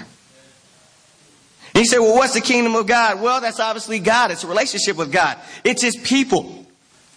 He 1.78 1.84
said, 1.84 2.00
well, 2.00 2.16
what's 2.16 2.34
the 2.34 2.40
kingdom 2.40 2.74
of 2.74 2.88
God? 2.88 3.20
Well, 3.22 3.40
that's 3.40 3.60
obviously 3.60 4.00
God. 4.00 4.32
It's 4.32 4.42
a 4.42 4.48
relationship 4.48 4.96
with 4.96 5.12
God. 5.12 5.38
It's 5.62 5.80
His 5.80 5.94
people. 5.94 6.66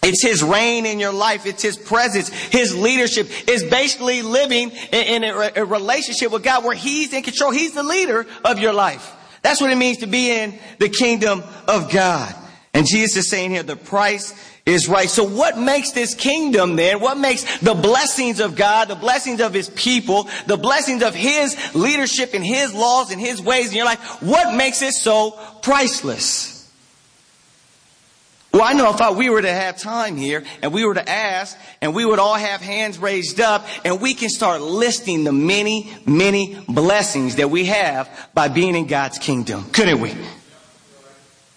It's 0.04 0.22
His 0.22 0.40
reign 0.40 0.86
in 0.86 1.00
your 1.00 1.12
life. 1.12 1.46
It's 1.46 1.64
His 1.64 1.76
presence. 1.76 2.28
His 2.28 2.76
leadership 2.76 3.28
is 3.48 3.64
basically 3.64 4.22
living 4.22 4.70
in 4.92 5.24
a 5.24 5.64
relationship 5.64 6.30
with 6.30 6.44
God 6.44 6.64
where 6.64 6.76
He's 6.76 7.12
in 7.12 7.24
control. 7.24 7.50
He's 7.50 7.74
the 7.74 7.82
leader 7.82 8.24
of 8.44 8.60
your 8.60 8.72
life. 8.72 9.12
That's 9.42 9.60
what 9.60 9.72
it 9.72 9.76
means 9.76 9.98
to 9.98 10.06
be 10.06 10.30
in 10.30 10.56
the 10.78 10.88
kingdom 10.88 11.42
of 11.66 11.90
God. 11.90 12.32
And 12.72 12.86
Jesus 12.86 13.16
is 13.16 13.28
saying 13.28 13.50
here, 13.50 13.64
the 13.64 13.74
price 13.74 14.32
is 14.64 14.88
right. 14.88 15.10
So 15.10 15.24
what 15.24 15.58
makes 15.58 15.90
this 15.90 16.14
kingdom 16.14 16.76
then? 16.76 17.00
What 17.00 17.18
makes 17.18 17.58
the 17.58 17.74
blessings 17.74 18.40
of 18.40 18.54
God, 18.54 18.88
the 18.88 18.94
blessings 18.94 19.40
of 19.40 19.52
His 19.52 19.70
people, 19.70 20.28
the 20.46 20.56
blessings 20.56 21.02
of 21.02 21.14
His 21.14 21.56
leadership 21.74 22.34
and 22.34 22.44
His 22.44 22.72
laws 22.72 23.10
and 23.10 23.20
His 23.20 23.42
ways 23.42 23.70
in 23.70 23.76
your 23.76 23.86
life, 23.86 24.22
what 24.22 24.54
makes 24.54 24.82
it 24.82 24.92
so 24.92 25.32
priceless? 25.62 26.52
Well, 28.52 28.62
I 28.62 28.74
know 28.74 28.90
if 28.90 29.00
I, 29.00 29.10
we 29.12 29.30
were 29.30 29.40
to 29.40 29.50
have 29.50 29.78
time 29.78 30.16
here 30.16 30.44
and 30.60 30.74
we 30.74 30.84
were 30.84 30.94
to 30.94 31.08
ask 31.08 31.56
and 31.80 31.94
we 31.94 32.04
would 32.04 32.18
all 32.18 32.34
have 32.34 32.60
hands 32.60 32.98
raised 32.98 33.40
up 33.40 33.66
and 33.82 33.98
we 34.00 34.12
can 34.12 34.28
start 34.28 34.60
listing 34.60 35.24
the 35.24 35.32
many, 35.32 35.90
many 36.06 36.62
blessings 36.68 37.36
that 37.36 37.50
we 37.50 37.64
have 37.64 38.10
by 38.34 38.48
being 38.48 38.76
in 38.76 38.86
God's 38.86 39.18
kingdom, 39.18 39.64
couldn't 39.72 40.00
we? 40.00 40.14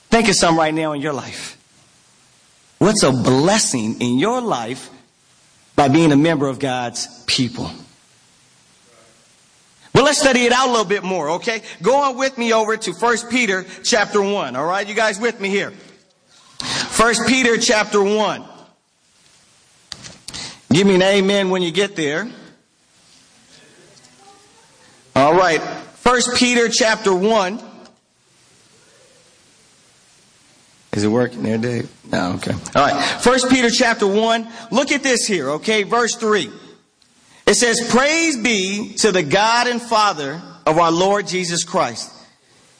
Think 0.09 0.29
of 0.29 0.35
some 0.35 0.57
right 0.57 0.74
now 0.74 0.93
in 0.93 1.01
your 1.01 1.12
life. 1.12 1.54
What's 2.86 3.01
a 3.01 3.12
blessing 3.12 4.00
in 4.00 4.20
your 4.20 4.42
life 4.42 4.92
by 5.75 5.88
being 5.88 6.12
a 6.12 6.15
member 6.15 6.48
of 6.48 6.60
God's 6.60 7.08
people? 7.25 7.72
Well, 9.92 10.06
let's 10.06 10.20
study 10.20 10.42
it 10.42 10.51
out 10.51 10.68
a 10.68 10.70
little 10.70 10.86
bit 10.86 11.04
more, 11.04 11.32
okay? 11.32 11.63
Go 11.82 11.96
on 11.96 12.15
with 12.15 12.38
me 12.38 12.54
over 12.54 12.77
to 12.77 12.92
1 12.92 13.18
Peter 13.32 13.65
chapter 13.84 14.22
1, 14.22 14.56
all 14.56 14.68
right? 14.68 14.88
You 14.88 14.94
guys 14.94 15.20
with 15.20 15.42
me 15.42 15.50
here? 15.50 15.74
1 16.96 17.15
Peter 17.25 17.58
chapter 17.58 18.04
1. 18.04 18.46
Give 20.72 20.86
me 20.86 20.94
an 20.94 21.01
amen 21.01 21.50
when 21.50 21.63
you 21.63 21.72
get 21.72 21.96
there. 21.96 22.30
All 25.15 25.34
right. 25.34 25.60
1 25.60 26.22
Peter 26.36 26.70
chapter 26.70 27.15
1. 27.15 27.75
Is 30.96 31.04
it 31.04 31.10
working 31.10 31.44
there, 31.44 31.58
Dave? 31.58 31.92
No, 32.12 32.34
okay. 32.34 32.54
All 32.54 32.88
right. 32.88 33.04
First 33.22 33.50
Peter 33.50 33.70
chapter 33.70 34.08
1. 34.08 34.48
Look 34.72 34.92
at 34.92 35.04
this 35.04 35.28
here, 35.28 35.50
okay? 35.52 35.84
Verse 35.84 36.16
3. 36.16 36.50
It 37.46 37.56
says, 37.56 37.86
Praise 37.90 38.38
be 38.38 38.94
to 39.00 39.12
the 39.12 39.22
God 39.22 39.68
and 39.68 39.82
Father 39.82 40.42
of 40.66 40.78
our 40.78 40.92
Lord 40.92 41.28
Jesus 41.28 41.64
Christ. 41.64 42.12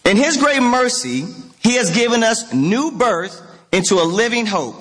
In 0.06 0.18
his 0.18 0.38
great 0.38 0.62
mercy, 0.62 1.26
he 1.62 1.76
has 1.76 1.94
given 1.94 2.24
us 2.24 2.54
new 2.54 2.92
birth 2.92 3.42
into 3.72 3.96
a 3.96 4.04
living 4.04 4.46
hope 4.46 4.76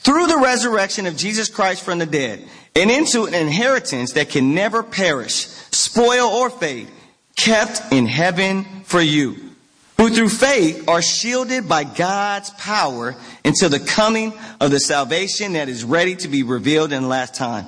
through 0.00 0.26
the 0.26 0.38
resurrection 0.38 1.06
of 1.06 1.16
Jesus 1.16 1.48
Christ 1.48 1.82
from 1.84 1.98
the 1.98 2.06
dead 2.06 2.46
and 2.76 2.90
into 2.90 3.24
an 3.24 3.34
inheritance 3.34 4.12
that 4.12 4.28
can 4.28 4.54
never 4.54 4.82
perish, 4.82 5.46
spoil, 5.70 6.28
or 6.28 6.50
fade, 6.50 6.88
kept 7.36 7.80
in 7.92 8.06
heaven 8.06 8.64
for 8.84 9.00
you, 9.00 9.49
who 10.00 10.08
through 10.08 10.30
faith 10.30 10.88
are 10.88 11.02
shielded 11.02 11.68
by 11.68 11.84
God's 11.84 12.48
power 12.52 13.14
until 13.44 13.68
the 13.68 13.78
coming 13.78 14.32
of 14.58 14.70
the 14.70 14.80
salvation 14.80 15.52
that 15.52 15.68
is 15.68 15.84
ready 15.84 16.16
to 16.16 16.26
be 16.26 16.42
revealed 16.42 16.90
in 16.90 17.02
the 17.02 17.08
last 17.08 17.34
time. 17.34 17.66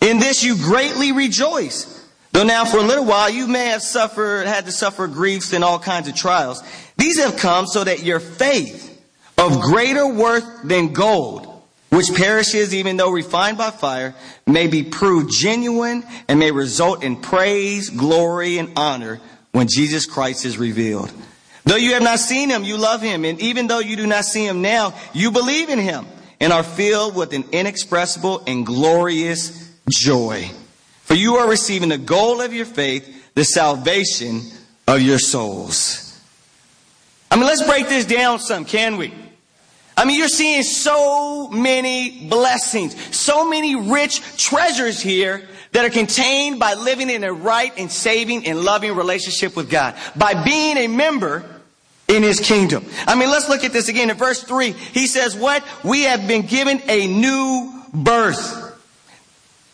In 0.00 0.18
this 0.18 0.42
you 0.42 0.56
greatly 0.56 1.12
rejoice. 1.12 1.92
Though 2.32 2.44
now 2.44 2.64
for 2.64 2.78
a 2.78 2.82
little 2.82 3.04
while 3.04 3.28
you 3.28 3.46
may 3.46 3.66
have 3.66 3.82
suffered, 3.82 4.46
had 4.46 4.64
to 4.64 4.72
suffer 4.72 5.06
griefs 5.06 5.52
and 5.52 5.62
all 5.62 5.78
kinds 5.78 6.08
of 6.08 6.14
trials. 6.14 6.62
These 6.96 7.22
have 7.22 7.36
come 7.36 7.66
so 7.66 7.84
that 7.84 8.02
your 8.02 8.20
faith 8.20 8.98
of 9.36 9.60
greater 9.60 10.08
worth 10.08 10.62
than 10.64 10.94
gold, 10.94 11.62
which 11.90 12.14
perishes 12.14 12.74
even 12.74 12.96
though 12.96 13.10
refined 13.10 13.58
by 13.58 13.70
fire, 13.70 14.14
may 14.46 14.66
be 14.66 14.82
proved 14.82 15.30
genuine 15.30 16.04
and 16.26 16.38
may 16.38 16.52
result 16.52 17.04
in 17.04 17.16
praise, 17.16 17.90
glory, 17.90 18.56
and 18.56 18.72
honor 18.76 19.20
when 19.52 19.68
Jesus 19.68 20.06
Christ 20.06 20.46
is 20.46 20.56
revealed. 20.56 21.12
Though 21.66 21.76
you 21.76 21.94
have 21.94 22.02
not 22.02 22.20
seen 22.20 22.48
him, 22.48 22.62
you 22.62 22.76
love 22.76 23.02
him. 23.02 23.24
And 23.24 23.40
even 23.40 23.66
though 23.66 23.80
you 23.80 23.96
do 23.96 24.06
not 24.06 24.24
see 24.24 24.46
him 24.46 24.62
now, 24.62 24.94
you 25.12 25.32
believe 25.32 25.68
in 25.68 25.80
him 25.80 26.06
and 26.40 26.52
are 26.52 26.62
filled 26.62 27.16
with 27.16 27.32
an 27.32 27.44
inexpressible 27.50 28.44
and 28.46 28.64
glorious 28.64 29.72
joy. 29.90 30.48
For 31.02 31.14
you 31.14 31.36
are 31.36 31.48
receiving 31.48 31.88
the 31.88 31.98
goal 31.98 32.40
of 32.40 32.54
your 32.54 32.66
faith, 32.66 33.34
the 33.34 33.44
salvation 33.44 34.42
of 34.86 35.02
your 35.02 35.18
souls. 35.18 36.20
I 37.32 37.36
mean, 37.36 37.46
let's 37.46 37.64
break 37.64 37.88
this 37.88 38.06
down 38.06 38.38
some, 38.38 38.64
can 38.64 38.96
we? 38.96 39.12
I 39.96 40.04
mean, 40.04 40.18
you're 40.18 40.28
seeing 40.28 40.62
so 40.62 41.48
many 41.48 42.28
blessings, 42.28 42.94
so 43.16 43.48
many 43.48 43.74
rich 43.74 44.20
treasures 44.36 45.00
here 45.00 45.42
that 45.72 45.84
are 45.84 45.90
contained 45.90 46.60
by 46.60 46.74
living 46.74 47.10
in 47.10 47.24
a 47.24 47.32
right 47.32 47.72
and 47.76 47.90
saving 47.90 48.46
and 48.46 48.60
loving 48.60 48.94
relationship 48.94 49.56
with 49.56 49.68
God, 49.68 49.96
by 50.14 50.44
being 50.44 50.76
a 50.76 50.86
member 50.86 51.44
in 52.08 52.22
his 52.22 52.40
kingdom. 52.40 52.84
I 53.06 53.14
mean, 53.14 53.30
let's 53.30 53.48
look 53.48 53.64
at 53.64 53.72
this 53.72 53.88
again. 53.88 54.10
In 54.10 54.16
verse 54.16 54.42
3, 54.42 54.72
he 54.72 55.06
says, 55.06 55.36
What? 55.36 55.64
We 55.84 56.02
have 56.02 56.28
been 56.28 56.42
given 56.42 56.80
a 56.88 57.06
new 57.06 57.82
birth. 57.92 58.64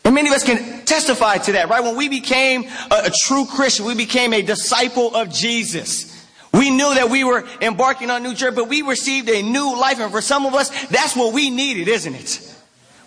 And 0.04 0.14
many 0.14 0.28
of 0.28 0.34
us 0.34 0.42
can 0.42 0.84
testify 0.84 1.38
to 1.38 1.52
that, 1.52 1.68
right? 1.68 1.82
When 1.82 1.96
we 1.96 2.08
became 2.08 2.64
a, 2.90 3.04
a 3.04 3.10
true 3.26 3.46
Christian, 3.46 3.86
we 3.86 3.94
became 3.94 4.32
a 4.32 4.42
disciple 4.42 5.14
of 5.14 5.30
Jesus. 5.32 6.10
We 6.52 6.70
knew 6.70 6.94
that 6.94 7.08
we 7.08 7.24
were 7.24 7.46
embarking 7.60 8.10
on 8.10 8.24
a 8.24 8.28
new 8.28 8.34
journey, 8.34 8.56
but 8.56 8.68
we 8.68 8.82
received 8.82 9.28
a 9.28 9.42
new 9.42 9.78
life. 9.78 10.00
And 10.00 10.10
for 10.10 10.20
some 10.20 10.44
of 10.44 10.54
us, 10.54 10.68
that's 10.88 11.16
what 11.16 11.32
we 11.32 11.50
needed, 11.50 11.88
isn't 11.88 12.14
it? 12.14 12.54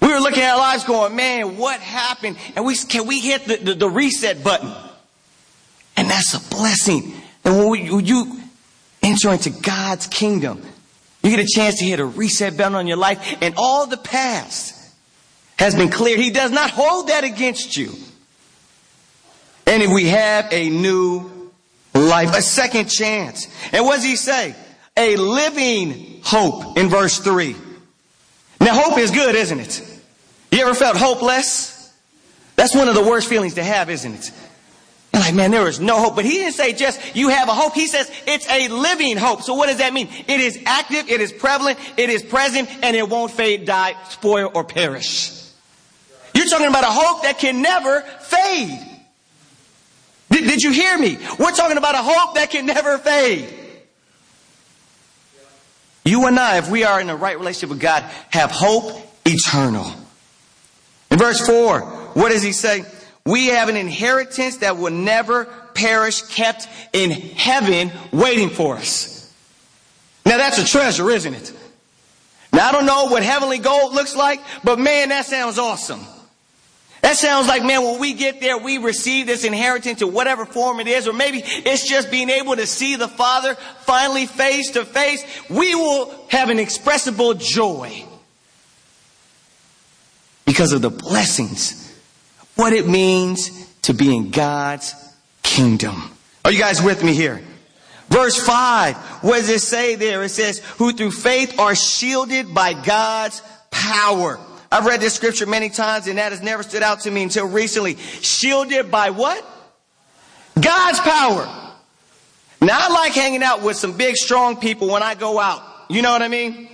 We 0.01 0.07
were 0.07 0.19
looking 0.19 0.41
at 0.41 0.53
our 0.53 0.57
lives 0.57 0.83
going, 0.83 1.15
man, 1.15 1.57
what 1.57 1.79
happened? 1.79 2.37
And 2.55 2.65
we, 2.65 2.75
can 2.75 3.05
we 3.07 3.19
hit 3.19 3.45
the, 3.45 3.57
the, 3.57 3.73
the 3.73 3.89
reset 3.89 4.43
button? 4.43 4.71
And 5.97 6.09
that's 6.09 6.33
a 6.33 6.49
blessing. 6.49 7.13
And 7.43 7.57
when, 7.57 7.69
we, 7.69 8.01
you 8.01 8.39
enter 9.05 9.31
into 9.31 9.49
God's 9.49 10.07
kingdom, 10.07 10.61
you 11.23 11.29
get 11.29 11.39
a 11.39 11.47
chance 11.47 11.79
to 11.79 11.85
hit 11.85 11.99
a 11.99 12.05
reset 12.05 12.57
button 12.57 12.75
on 12.75 12.87
your 12.87 12.97
life 12.97 13.37
and 13.41 13.55
all 13.57 13.87
the 13.87 13.97
past 13.97 14.73
has 15.57 15.75
been 15.75 15.89
cleared. 15.89 16.19
He 16.19 16.31
does 16.31 16.51
not 16.51 16.69
hold 16.71 17.07
that 17.07 17.23
against 17.23 17.77
you. 17.77 17.91
And 19.67 19.81
if 19.81 19.91
we 19.91 20.05
have 20.05 20.51
a 20.51 20.69
new 20.69 21.51
life, 21.93 22.35
a 22.35 22.41
second 22.41 22.89
chance. 22.89 23.47
And 23.71 23.85
what 23.85 23.95
does 23.95 24.03
he 24.03 24.15
say? 24.15 24.55
A 24.97 25.15
living 25.15 26.21
hope 26.23 26.77
in 26.77 26.89
verse 26.89 27.19
3. 27.19 27.55
Now, 28.61 28.73
hope 28.73 28.97
is 28.97 29.11
good, 29.11 29.35
isn't 29.35 29.59
it? 29.59 30.01
You 30.51 30.61
ever 30.61 30.73
felt 30.73 30.97
hopeless? 30.97 31.93
That's 32.55 32.73
one 32.75 32.87
of 32.87 32.95
the 32.95 33.03
worst 33.03 33.27
feelings 33.27 33.55
to 33.55 33.63
have, 33.63 33.89
isn't 33.89 34.13
it? 34.13 34.31
Like, 35.15 35.33
man, 35.33 35.51
there 35.51 35.67
is 35.67 35.79
no 35.79 35.97
hope. 35.97 36.15
But 36.15 36.25
he 36.25 36.31
didn't 36.31 36.53
say 36.53 36.73
just 36.73 37.15
you 37.15 37.29
have 37.29 37.47
a 37.47 37.53
hope. 37.53 37.73
He 37.73 37.87
says 37.87 38.11
it's 38.27 38.49
a 38.49 38.67
living 38.67 39.15
hope. 39.15 39.43
So 39.43 39.53
what 39.53 39.67
does 39.67 39.77
that 39.77 39.93
mean? 39.93 40.09
It 40.27 40.41
is 40.41 40.59
active, 40.65 41.09
it 41.09 41.21
is 41.21 41.31
prevalent, 41.31 41.79
it 41.97 42.09
is 42.09 42.21
present, 42.21 42.69
and 42.83 42.95
it 42.95 43.07
won't 43.07 43.31
fade, 43.31 43.65
die, 43.65 43.95
spoil, 44.09 44.51
or 44.53 44.65
perish. 44.65 45.31
You're 46.33 46.47
talking 46.47 46.67
about 46.67 46.83
a 46.83 46.91
hope 46.91 47.23
that 47.23 47.39
can 47.39 47.61
never 47.61 48.01
fade. 48.01 48.77
Did, 50.29 50.49
did 50.49 50.61
you 50.61 50.71
hear 50.71 50.97
me? 50.97 51.17
We're 51.39 51.53
talking 51.53 51.77
about 51.77 51.95
a 51.95 52.03
hope 52.03 52.35
that 52.35 52.51
can 52.51 52.65
never 52.65 52.97
fade. 52.97 53.53
You 56.03 56.27
and 56.27 56.37
I, 56.37 56.57
if 56.57 56.69
we 56.69 56.83
are 56.83 56.99
in 56.99 57.07
the 57.07 57.15
right 57.15 57.37
relationship 57.37 57.69
with 57.69 57.79
God, 57.79 58.03
have 58.31 58.51
hope 58.51 59.01
eternal. 59.25 59.87
In 61.09 61.17
verse 61.17 61.45
4, 61.47 61.79
what 62.15 62.29
does 62.31 62.43
he 62.43 62.51
say? 62.51 62.83
We 63.25 63.47
have 63.47 63.69
an 63.69 63.75
inheritance 63.75 64.57
that 64.57 64.77
will 64.77 64.91
never 64.91 65.45
perish, 65.73 66.21
kept 66.21 66.67
in 66.93 67.11
heaven, 67.11 67.91
waiting 68.11 68.49
for 68.49 68.75
us. 68.75 69.33
Now 70.25 70.37
that's 70.37 70.59
a 70.59 70.65
treasure, 70.65 71.09
isn't 71.09 71.33
it? 71.33 71.53
Now 72.53 72.69
I 72.69 72.71
don't 72.71 72.85
know 72.85 73.07
what 73.07 73.23
heavenly 73.23 73.57
gold 73.57 73.93
looks 73.93 74.15
like, 74.15 74.39
but 74.63 74.79
man, 74.79 75.09
that 75.09 75.25
sounds 75.25 75.57
awesome. 75.57 76.01
That 77.01 77.17
sounds 77.17 77.47
like, 77.47 77.63
man, 77.63 77.83
when 77.83 77.99
we 77.99 78.13
get 78.13 78.41
there, 78.41 78.57
we 78.57 78.79
receive 78.79 79.27
this 79.27 79.43
inheritance 79.43 80.01
in 80.01 80.11
whatever 80.11 80.43
form 80.43 80.79
it 80.79 80.87
is, 80.87 81.07
or 81.07 81.13
maybe 81.13 81.43
it's 81.45 81.87
just 81.87 82.09
being 82.09 82.31
able 82.31 82.55
to 82.55 82.65
see 82.65 82.95
the 82.95 83.07
Father 83.07 83.53
finally 83.81 84.25
face 84.25 84.71
to 84.71 84.85
face. 84.85 85.23
We 85.47 85.75
will 85.75 86.11
have 86.29 86.49
an 86.49 86.57
expressible 86.57 87.35
joy 87.35 88.05
because 90.45 90.73
of 90.73 90.81
the 90.81 90.89
blessings, 90.89 91.84
what 92.55 92.73
it 92.73 92.87
means 92.87 93.67
to 93.83 93.93
be 93.93 94.15
in 94.15 94.31
God's 94.31 94.95
kingdom. 95.43 96.11
Are 96.43 96.51
you 96.51 96.59
guys 96.59 96.81
with 96.81 97.03
me 97.03 97.13
here? 97.13 97.41
Verse 98.09 98.37
5, 98.37 98.95
what 99.23 99.37
does 99.37 99.49
it 99.49 99.61
say 99.61 99.95
there? 99.95 100.23
It 100.23 100.29
says, 100.29 100.59
who 100.77 100.93
through 100.93 101.11
faith 101.11 101.59
are 101.59 101.75
shielded 101.75 102.53
by 102.53 102.73
God's 102.73 103.41
power. 103.71 104.39
I've 104.71 104.85
read 104.85 105.01
this 105.01 105.13
scripture 105.13 105.45
many 105.45 105.69
times 105.69 106.07
and 106.07 106.17
that 106.17 106.31
has 106.31 106.41
never 106.41 106.61
stood 106.61 106.83
out 106.83 107.01
to 107.01 107.11
me 107.11 107.23
until 107.23 107.47
recently. 107.47 107.95
Shielded 107.95 108.91
by 108.91 109.09
what? 109.09 109.43
God's 110.59 110.99
power. 110.99 111.45
Now 112.61 112.79
I 112.79 112.89
like 112.89 113.13
hanging 113.13 113.43
out 113.43 113.63
with 113.63 113.75
some 113.75 113.97
big 113.97 114.15
strong 114.15 114.57
people 114.57 114.87
when 114.87 115.03
I 115.03 115.15
go 115.15 115.39
out. 115.39 115.63
You 115.89 116.01
know 116.01 116.11
what 116.11 116.21
I 116.21 116.27
mean? 116.27 116.69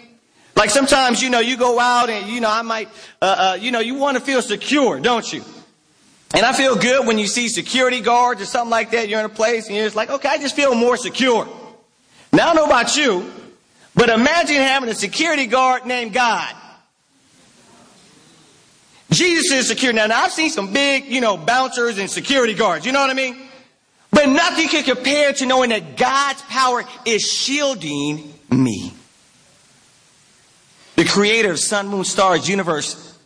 Like 0.56 0.70
sometimes, 0.70 1.24
you 1.24 1.30
know, 1.30 1.40
you 1.40 1.58
go 1.58 1.80
out 1.80 2.10
and, 2.10 2.30
you 2.30 2.42
know, 2.42 2.50
I 2.52 2.62
might, 2.62 2.90
uh, 3.22 3.54
uh, 3.54 3.58
you 3.60 3.72
know, 3.72 3.80
you 3.80 3.96
want 3.96 4.18
to 4.18 4.24
feel 4.24 4.42
secure, 4.42 5.00
don't 5.00 5.32
you? 5.32 5.44
And 6.34 6.46
I 6.46 6.54
feel 6.54 6.76
good 6.76 7.06
when 7.06 7.18
you 7.18 7.28
see 7.28 7.50
security 7.50 8.00
guards 8.00 8.42
or 8.42 8.46
something 8.46 8.70
like 8.70 8.92
that. 8.92 9.10
You're 9.10 9.20
in 9.20 9.26
a 9.26 9.30
place 9.30 9.68
and 9.68 9.76
you're 9.76 9.86
just 9.86 9.96
like, 9.96 10.10
okay, 10.10 10.30
I 10.30 10.38
just 10.38 10.56
feel 10.56 10.74
more 10.76 10.96
secure. 10.96 11.46
Now 12.32 12.52
I 12.52 12.54
don't 12.54 12.56
know 12.56 12.66
about 12.66 12.96
you, 12.96 13.30
but 13.96 14.10
imagine 14.10 14.56
having 14.56 14.90
a 14.90 14.94
security 14.94 15.46
guard 15.46 15.86
named 15.86 16.14
God. 16.14 16.56
Jesus 19.12 19.52
is 19.52 19.68
secure. 19.68 19.92
Now, 19.92 20.08
now, 20.08 20.24
I've 20.24 20.32
seen 20.32 20.50
some 20.50 20.72
big, 20.72 21.06
you 21.06 21.20
know, 21.20 21.36
bouncers 21.36 21.98
and 21.98 22.10
security 22.10 22.54
guards. 22.54 22.86
You 22.86 22.94
know 22.94 23.02
what 23.02 23.10
I 23.10 23.14
mean? 23.14 23.36
But 24.10 24.30
nothing 24.30 24.70
can 24.70 24.84
compare 24.84 25.34
to 25.34 25.46
knowing 25.46 25.70
that 25.72 25.98
God's 25.98 26.42
power 26.44 26.84
is 27.06 27.22
shielding 27.22 28.34
me. 28.50 28.94
The 30.96 31.06
creator 31.06 31.52
of 31.52 31.60
sun, 31.60 31.88
moon, 31.88 32.06
stars, 32.06 32.48
universe, 32.48 33.18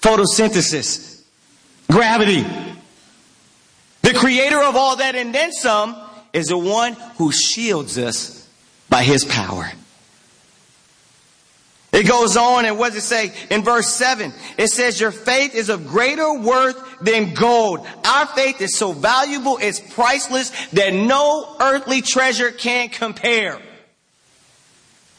photosynthesis, 0.00 1.11
gravity. 1.90 2.44
The 4.02 4.14
creator 4.14 4.60
of 4.60 4.76
all 4.76 4.96
that 4.96 5.14
and 5.14 5.34
then 5.34 5.52
some 5.52 5.96
is 6.32 6.46
the 6.46 6.58
one 6.58 6.94
who 7.18 7.30
shields 7.30 7.98
us 7.98 8.48
by 8.88 9.02
his 9.02 9.24
power. 9.24 9.70
It 11.92 12.08
goes 12.08 12.38
on, 12.38 12.64
and 12.64 12.78
what 12.78 12.94
does 12.94 13.04
it 13.04 13.06
say 13.06 13.32
in 13.50 13.62
verse 13.62 13.86
7? 13.88 14.32
It 14.56 14.68
says, 14.68 14.98
Your 14.98 15.10
faith 15.10 15.54
is 15.54 15.68
of 15.68 15.86
greater 15.86 16.32
worth 16.32 17.00
than 17.00 17.34
gold. 17.34 17.86
Our 18.04 18.26
faith 18.26 18.62
is 18.62 18.74
so 18.74 18.92
valuable, 18.92 19.58
it's 19.60 19.78
priceless, 19.78 20.50
that 20.70 20.94
no 20.94 21.54
earthly 21.60 22.00
treasure 22.00 22.50
can 22.50 22.88
compare. 22.88 23.60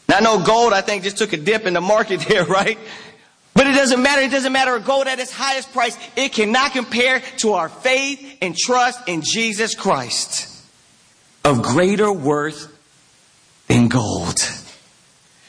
Now, 0.09 0.17
I 0.17 0.21
know 0.21 0.43
gold, 0.43 0.73
I 0.73 0.81
think, 0.81 1.03
just 1.03 1.17
took 1.17 1.31
a 1.33 1.37
dip 1.37 1.65
in 1.67 1.73
the 1.73 1.81
market 1.81 2.21
there, 2.27 2.45
right? 2.45 2.79
It 3.73 3.77
doesn't 3.77 4.03
matter. 4.03 4.21
It 4.21 4.29
doesn't 4.29 4.53
matter. 4.53 4.77
Gold 4.77 5.07
at 5.07 5.19
its 5.19 5.31
highest 5.31 5.73
price, 5.73 5.97
it 6.15 6.31
cannot 6.31 6.73
compare 6.73 7.21
to 7.37 7.53
our 7.53 7.69
faith 7.69 8.37
and 8.39 8.55
trust 8.55 9.07
in 9.07 9.23
Jesus 9.23 9.73
Christ 9.73 10.47
of 11.43 11.63
greater 11.63 12.11
worth 12.11 12.71
than 13.67 13.87
gold. 13.87 14.39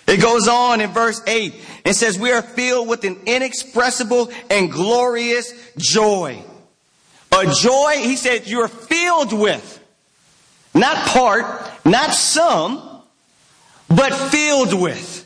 It 0.07 0.23
goes 0.23 0.49
on 0.49 0.81
in 0.81 0.91
verse 0.91 1.21
8 1.27 1.55
and 1.85 1.95
says, 1.95 2.19
We 2.19 2.33
are 2.33 2.41
filled 2.41 2.89
with 2.89 3.05
an 3.05 3.21
inexpressible 3.27 4.33
and 4.49 4.73
glorious 4.73 5.53
joy. 5.77 6.43
A 7.31 7.53
joy, 7.53 7.97
he 7.99 8.17
said, 8.17 8.47
you're 8.47 8.69
filled 8.69 9.35
with. 9.35 9.83
Not 10.73 10.97
part, 11.09 11.45
not 11.85 12.15
some, 12.15 13.03
but 13.89 14.15
filled 14.31 14.73
with. 14.73 15.24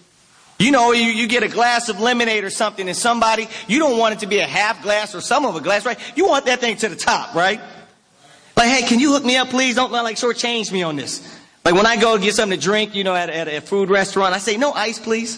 You 0.58 0.72
know, 0.72 0.90
you, 0.92 1.04
you 1.04 1.28
get 1.28 1.44
a 1.44 1.48
glass 1.48 1.88
of 1.88 2.00
lemonade 2.00 2.42
or 2.42 2.50
something 2.50 2.88
and 2.88 2.96
somebody, 2.96 3.48
you 3.68 3.78
don't 3.78 3.96
want 3.96 4.14
it 4.14 4.20
to 4.20 4.26
be 4.26 4.38
a 4.38 4.46
half 4.46 4.82
glass 4.82 5.14
or 5.14 5.20
some 5.20 5.46
of 5.46 5.54
a 5.54 5.60
glass, 5.60 5.86
right? 5.86 5.98
You 6.16 6.26
want 6.26 6.46
that 6.46 6.58
thing 6.58 6.76
to 6.78 6.88
the 6.88 6.96
top, 6.96 7.34
right? 7.34 7.60
Like, 8.56 8.68
hey, 8.68 8.88
can 8.88 8.98
you 8.98 9.12
hook 9.12 9.24
me 9.24 9.36
up, 9.36 9.50
please? 9.50 9.76
Don't 9.76 9.92
like 9.92 10.16
shortchange 10.16 10.72
me 10.72 10.82
on 10.82 10.96
this. 10.96 11.38
Like 11.64 11.74
when 11.74 11.86
I 11.86 11.96
go 11.96 12.18
get 12.18 12.34
something 12.34 12.58
to 12.58 12.62
drink, 12.62 12.96
you 12.96 13.04
know, 13.04 13.14
at, 13.14 13.30
at 13.30 13.46
a 13.46 13.60
food 13.60 13.88
restaurant, 13.88 14.34
I 14.34 14.38
say, 14.38 14.56
no 14.56 14.72
ice, 14.72 14.98
please. 14.98 15.36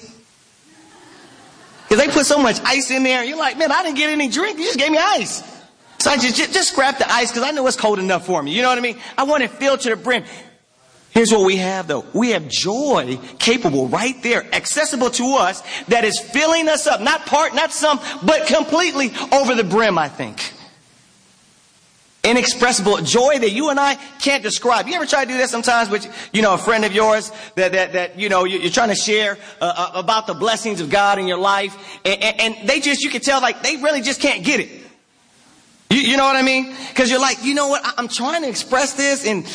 Because 1.89 2.07
they 2.07 2.11
put 2.11 2.25
so 2.25 2.39
much 2.39 2.59
ice 2.65 2.91
in 2.91 3.03
there, 3.03 3.23
you're 3.23 3.37
like, 3.37 3.59
man, 3.59 3.71
I 3.73 3.83
didn't 3.83 3.97
get 3.97 4.11
any 4.11 4.29
drink. 4.29 4.59
You 4.59 4.65
just 4.65 4.79
gave 4.79 4.91
me 4.91 4.99
ice. 4.99 5.43
So 5.99 6.11
I 6.11 6.17
just, 6.17 6.37
just, 6.37 6.55
just 6.55 6.71
scrap 6.71 6.97
the 6.99 7.13
ice 7.13 7.31
because 7.31 7.43
I 7.43 7.51
know 7.51 7.67
it's 7.67 7.77
cold 7.77 7.99
enough 7.99 8.25
for 8.25 8.43
me. 8.43 8.55
You 8.55 8.63
know 8.63 8.69
what 8.69 8.79
I 8.79 8.81
mean? 8.81 8.97
I 9.19 9.25
want 9.25 9.43
it 9.43 9.51
filled 9.51 9.81
to 9.81 9.91
the 9.91 9.97
brim. 9.97 10.25
Here's 11.13 11.33
what 11.33 11.45
we 11.45 11.57
have 11.57 11.89
though. 11.89 12.05
We 12.13 12.31
have 12.31 12.49
joy 12.49 13.19
capable 13.39 13.89
right 13.89 14.21
there, 14.23 14.47
accessible 14.55 15.11
to 15.11 15.35
us, 15.37 15.63
that 15.89 16.05
is 16.05 16.19
filling 16.21 16.69
us 16.69 16.87
up. 16.87 17.01
Not 17.01 17.27
part, 17.27 17.55
not 17.55 17.73
some, 17.73 18.01
but 18.23 18.47
completely 18.47 19.13
over 19.33 19.55
the 19.55 19.65
brim, 19.65 19.99
I 19.99 20.09
think. 20.09 20.53
Inexpressible 22.23 22.99
joy 22.99 23.39
that 23.39 23.51
you 23.51 23.71
and 23.71 23.81
I 23.81 23.95
can't 24.21 24.43
describe. 24.43 24.87
You 24.87 24.95
ever 24.95 25.07
try 25.07 25.25
to 25.25 25.31
do 25.31 25.39
that 25.39 25.49
sometimes 25.49 25.89
with, 25.89 26.07
you 26.33 26.43
know, 26.43 26.55
a 26.55 26.59
friend 26.59 26.85
of 26.85 26.93
yours 26.93 27.33
that, 27.57 27.73
that, 27.73 27.95
that 27.95 28.19
you 28.19 28.29
know, 28.29 28.45
you're 28.45 28.71
trying 28.71 28.91
to 28.91 28.95
share 28.95 29.39
uh, 29.61 29.73
uh, 29.75 29.93
about 29.95 30.27
the 30.27 30.35
blessings 30.35 30.81
of 30.81 30.91
God 30.91 31.19
in 31.19 31.27
your 31.27 31.39
life 31.39 31.99
and, 32.05 32.23
and, 32.23 32.69
they 32.69 32.79
just, 32.79 33.03
you 33.03 33.11
can 33.11 33.23
tell 33.23 33.41
like 33.41 33.63
they 33.63 33.77
really 33.77 34.03
just 34.03 34.21
can't 34.21 34.45
get 34.45 34.61
it. 34.61 34.69
You, 35.89 36.01
you 36.01 36.17
know 36.19 36.25
what 36.25 36.37
I 36.37 36.43
mean? 36.43 36.77
Cause 36.95 37.11
you're 37.11 37.21
like, 37.21 37.43
you 37.43 37.55
know 37.55 37.69
what? 37.69 37.83
I'm 37.97 38.07
trying 38.07 38.43
to 38.43 38.49
express 38.49 38.93
this 38.93 39.27
and 39.27 39.47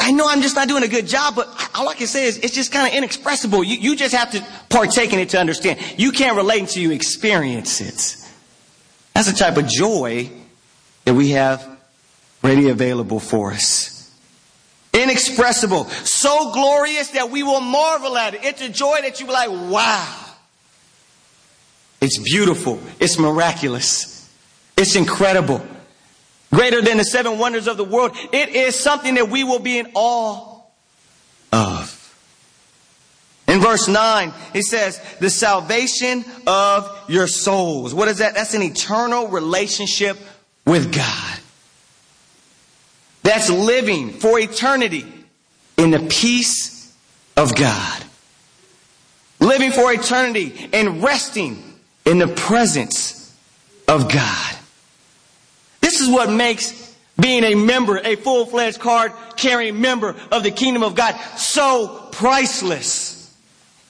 I, 0.00 0.08
I 0.08 0.10
know 0.12 0.28
I'm 0.28 0.42
just 0.42 0.56
not 0.56 0.68
doing 0.68 0.82
a 0.82 0.88
good 0.88 1.06
job, 1.06 1.34
but 1.36 1.48
all 1.74 1.88
I 1.88 1.94
can 1.94 2.06
say 2.06 2.24
is 2.24 2.38
it's 2.38 2.54
just 2.54 2.72
kind 2.72 2.88
of 2.88 2.94
inexpressible. 2.94 3.62
You, 3.64 3.76
you 3.76 3.96
just 3.96 4.14
have 4.14 4.30
to 4.32 4.44
partake 4.68 5.12
in 5.12 5.18
it 5.18 5.30
to 5.30 5.38
understand. 5.38 5.80
You 5.98 6.12
can't 6.12 6.36
relate 6.36 6.60
until 6.60 6.82
you 6.82 6.92
experience 6.92 7.80
it. 7.80 8.16
That's 9.14 9.30
the 9.30 9.36
type 9.36 9.56
of 9.56 9.66
joy 9.66 10.30
that 11.04 11.14
we 11.14 11.30
have 11.30 11.66
ready 12.42 12.68
available 12.68 13.20
for 13.20 13.52
us. 13.52 14.10
Inexpressible. 14.92 15.86
So 15.86 16.52
glorious 16.52 17.08
that 17.10 17.30
we 17.30 17.42
will 17.42 17.60
marvel 17.60 18.16
at 18.16 18.34
it. 18.34 18.44
It's 18.44 18.62
a 18.62 18.68
joy 18.68 18.98
that 19.02 19.20
you 19.20 19.26
be 19.26 19.32
like, 19.32 19.50
wow. 19.50 20.18
It's 22.00 22.18
beautiful. 22.18 22.80
It's 23.00 23.18
miraculous. 23.18 24.28
It's 24.76 24.96
incredible 24.96 25.64
greater 26.52 26.82
than 26.82 26.98
the 26.98 27.04
seven 27.04 27.38
wonders 27.38 27.66
of 27.66 27.76
the 27.76 27.84
world. 27.84 28.16
It 28.32 28.50
is 28.50 28.78
something 28.78 29.14
that 29.14 29.28
we 29.28 29.44
will 29.44 29.58
be 29.58 29.78
in 29.78 29.90
awe 29.94 30.60
of. 31.52 31.98
In 33.48 33.60
verse 33.60 33.88
9, 33.88 34.32
it 34.54 34.62
says, 34.62 35.00
the 35.18 35.28
salvation 35.28 36.24
of 36.46 36.88
your 37.08 37.26
souls. 37.26 37.92
What 37.92 38.08
is 38.08 38.18
that? 38.18 38.34
That's 38.34 38.54
an 38.54 38.62
eternal 38.62 39.28
relationship 39.28 40.16
with 40.64 40.94
God. 40.94 41.38
That's 43.22 43.50
living 43.50 44.10
for 44.10 44.38
eternity 44.38 45.04
in 45.76 45.90
the 45.90 46.00
peace 46.08 46.94
of 47.36 47.54
God. 47.54 48.04
Living 49.40 49.72
for 49.72 49.92
eternity 49.92 50.70
and 50.72 51.02
resting 51.02 51.62
in 52.06 52.18
the 52.18 52.28
presence 52.28 53.36
of 53.88 54.10
God. 54.10 54.51
Is 56.02 56.08
what 56.08 56.30
makes 56.30 56.96
being 57.20 57.44
a 57.44 57.54
member, 57.54 57.98
a 57.98 58.16
full-fledged 58.16 58.80
card 58.80 59.12
carrying 59.36 59.80
member 59.80 60.16
of 60.30 60.42
the 60.42 60.50
kingdom 60.50 60.82
of 60.82 60.94
God 60.94 61.14
so 61.36 62.08
priceless. 62.12 63.36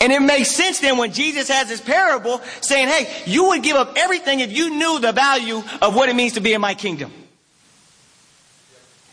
And 0.01 0.13
it 0.13 0.21
makes 0.21 0.51
sense 0.51 0.81
then 0.81 0.99
when 0.99 1.13
Jesus 1.13 1.49
has 1.49 1.69
this 1.69 1.81
parable 1.81 2.41
saying, 2.61 2.89
hey, 2.89 3.09
you 3.25 3.49
would 3.49 3.63
give 3.63 3.77
up 3.77 3.95
everything 3.97 4.41
if 4.41 4.53
you 4.53 4.71
knew 4.71 4.99
the 4.99 5.13
value 5.13 5.63
of 5.81 5.95
what 5.95 6.09
it 6.09 6.17
means 6.17 6.33
to 6.35 6.41
be 6.41 6.53
in 6.53 6.61
my 6.61 6.75
kingdom. 6.75 7.13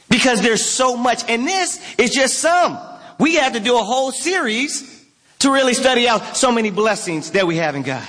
Because 0.09 0.41
there's 0.41 0.65
so 0.65 0.97
much. 0.97 1.23
And 1.29 1.47
this 1.47 1.79
is 1.97 2.09
just 2.09 2.39
some. 2.39 2.79
We 3.19 3.35
have 3.35 3.53
to 3.53 3.59
do 3.59 3.77
a 3.77 3.83
whole 3.83 4.11
series 4.11 5.05
to 5.39 5.51
really 5.51 5.75
study 5.75 6.09
out 6.09 6.35
so 6.35 6.51
many 6.51 6.71
blessings 6.71 7.31
that 7.31 7.45
we 7.45 7.57
have 7.57 7.75
in 7.75 7.83
God. 7.83 8.07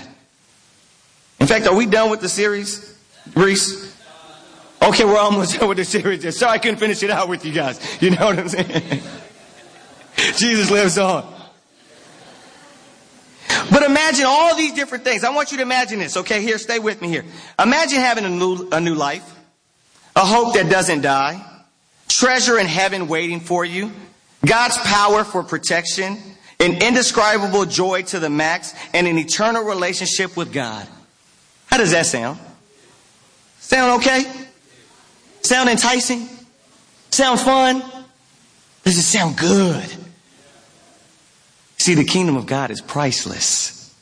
In 1.39 1.47
fact, 1.47 1.67
are 1.67 1.77
we 1.77 1.87
done 1.87 2.11
with 2.11 2.21
the 2.23 2.29
series, 2.29 2.99
Reese? 3.35 3.90
Okay, 4.83 5.05
we're 5.05 5.19
almost 5.19 5.55
done 5.59 5.69
with 5.69 5.79
the 5.79 5.85
series. 5.85 6.39
Sorry 6.39 6.53
I 6.53 6.59
couldn't 6.59 6.79
finish 6.79 7.03
it 7.03 7.11
out 7.11 7.29
with 7.29 7.45
you 7.45 7.53
guys. 7.53 7.81
You 8.03 8.11
know 8.11 8.27
what 8.27 8.39
I'm 8.39 8.49
saying? 8.49 9.03
Jesus 10.37 10.71
lives 10.71 10.99
on. 10.99 11.41
But 13.71 13.83
imagine 13.85 14.25
all 14.27 14.57
these 14.57 14.73
different 14.73 15.05
things. 15.05 15.23
I 15.23 15.31
want 15.31 15.53
you 15.53 15.59
to 15.59 15.63
imagine 15.63 15.99
this. 15.99 16.17
Okay, 16.17 16.43
here, 16.43 16.59
stay 16.59 16.79
with 16.79 17.01
me 17.01 17.09
here. 17.09 17.25
Imagine 17.59 17.99
having 17.99 18.25
a 18.25 18.29
new, 18.29 18.69
a 18.73 18.81
new 18.81 18.95
life, 18.95 19.39
a 20.17 20.25
hope 20.25 20.55
that 20.55 20.69
doesn't 20.71 21.03
die, 21.03 21.45
treasure 22.09 22.59
in 22.59 22.67
heaven 22.67 23.07
waiting 23.07 23.41
for 23.41 23.65
you, 23.65 23.93
God's 24.45 24.77
power 24.79 25.25
for 25.25 25.43
protection, 25.43 26.19
an 26.59 26.83
indescribable 26.83 27.65
joy 27.65 28.03
to 28.03 28.19
the 28.19 28.31
max, 28.31 28.75
and 28.93 29.07
an 29.07 29.19
eternal 29.19 29.65
relationship 29.65 30.37
with 30.37 30.53
God. 30.53 30.87
How 31.67 31.77
does 31.77 31.93
that 31.93 32.07
sound? 32.07 32.41
Sound 33.61 34.03
okay? 34.03 34.25
Sound 35.43 35.69
enticing? 35.69 36.29
Sound 37.11 37.41
fun? 37.41 37.83
Does 38.85 38.99
it 38.99 39.03
sound 39.03 39.37
good? 39.37 39.89
See, 41.77 41.95
the 41.95 42.05
kingdom 42.05 42.37
of 42.37 42.47
God 42.47 42.71
is 42.71 42.81
priceless. 42.81 43.95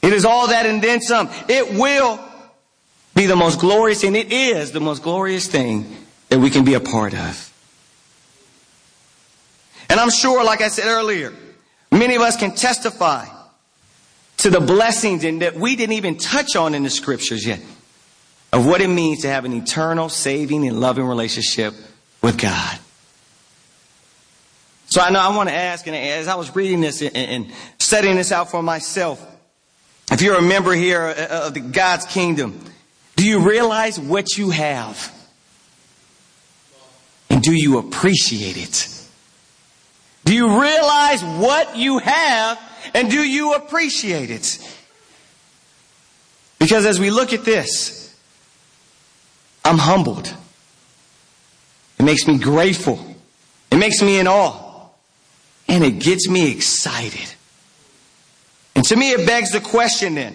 It 0.00 0.12
is 0.12 0.24
all 0.24 0.48
that 0.48 0.64
and 0.64 0.82
then 0.82 1.00
some. 1.00 1.28
It 1.48 1.74
will 1.74 2.20
be 3.14 3.26
the 3.26 3.36
most 3.36 3.58
glorious, 3.58 4.04
and 4.04 4.16
it 4.16 4.32
is 4.32 4.70
the 4.72 4.80
most 4.80 5.02
glorious 5.02 5.48
thing 5.48 5.96
that 6.28 6.38
we 6.38 6.50
can 6.50 6.64
be 6.64 6.74
a 6.74 6.80
part 6.80 7.14
of. 7.14 7.52
And 9.90 9.98
I'm 9.98 10.10
sure, 10.10 10.44
like 10.44 10.60
I 10.60 10.68
said 10.68 10.86
earlier, 10.86 11.34
many 11.90 12.14
of 12.14 12.22
us 12.22 12.36
can 12.36 12.54
testify 12.54 13.26
to 14.38 14.50
the 14.50 14.60
blessings 14.60 15.24
and 15.24 15.42
that 15.42 15.56
we 15.56 15.74
didn't 15.74 15.94
even 15.94 16.16
touch 16.16 16.54
on 16.54 16.74
in 16.74 16.84
the 16.84 16.90
scriptures 16.90 17.44
yet 17.44 17.60
of 18.52 18.66
what 18.66 18.80
it 18.80 18.88
means 18.88 19.22
to 19.22 19.28
have 19.28 19.44
an 19.44 19.52
eternal, 19.52 20.08
saving, 20.08 20.66
and 20.66 20.80
loving 20.80 21.04
relationship 21.04 21.74
with 22.22 22.38
God. 22.38 22.78
So 24.86 25.02
I 25.02 25.10
know 25.10 25.20
I 25.20 25.36
want 25.36 25.50
to 25.50 25.54
ask, 25.54 25.86
and 25.86 25.94
as 25.94 26.28
I 26.28 26.34
was 26.36 26.54
reading 26.56 26.80
this 26.80 27.02
and, 27.02 27.52
setting 27.78 28.16
this 28.16 28.32
out 28.32 28.50
for 28.50 28.62
myself, 28.62 29.24
if 30.10 30.22
you're 30.22 30.36
a 30.36 30.42
member 30.42 30.72
here 30.72 31.02
uh, 31.02 31.46
of 31.46 31.54
the 31.54 31.60
God's 31.60 32.06
kingdom, 32.06 32.58
do 33.16 33.26
you 33.26 33.46
realize 33.46 34.00
what 34.00 34.38
you 34.38 34.50
have? 34.50 35.14
And 37.28 37.42
do 37.42 37.52
you 37.52 37.78
appreciate 37.78 38.56
it? 38.56 38.88
Do 40.24 40.34
you 40.34 40.60
realize 40.60 41.22
what 41.22 41.76
you 41.76 41.98
have 41.98 42.58
and 42.94 43.10
do 43.10 43.22
you 43.22 43.54
appreciate 43.54 44.30
it? 44.30 44.58
Because 46.58 46.86
as 46.86 46.98
we 46.98 47.10
look 47.10 47.32
at 47.32 47.44
this, 47.44 48.07
I'm 49.68 49.76
humbled. 49.76 50.34
It 51.98 52.02
makes 52.02 52.26
me 52.26 52.38
grateful. 52.38 53.04
It 53.70 53.76
makes 53.76 54.00
me 54.00 54.18
in 54.18 54.26
awe. 54.26 54.86
And 55.68 55.84
it 55.84 55.98
gets 55.98 56.26
me 56.26 56.50
excited. 56.50 57.34
And 58.74 58.82
to 58.86 58.96
me, 58.96 59.10
it 59.10 59.26
begs 59.26 59.50
the 59.50 59.60
question 59.60 60.14
then. 60.14 60.34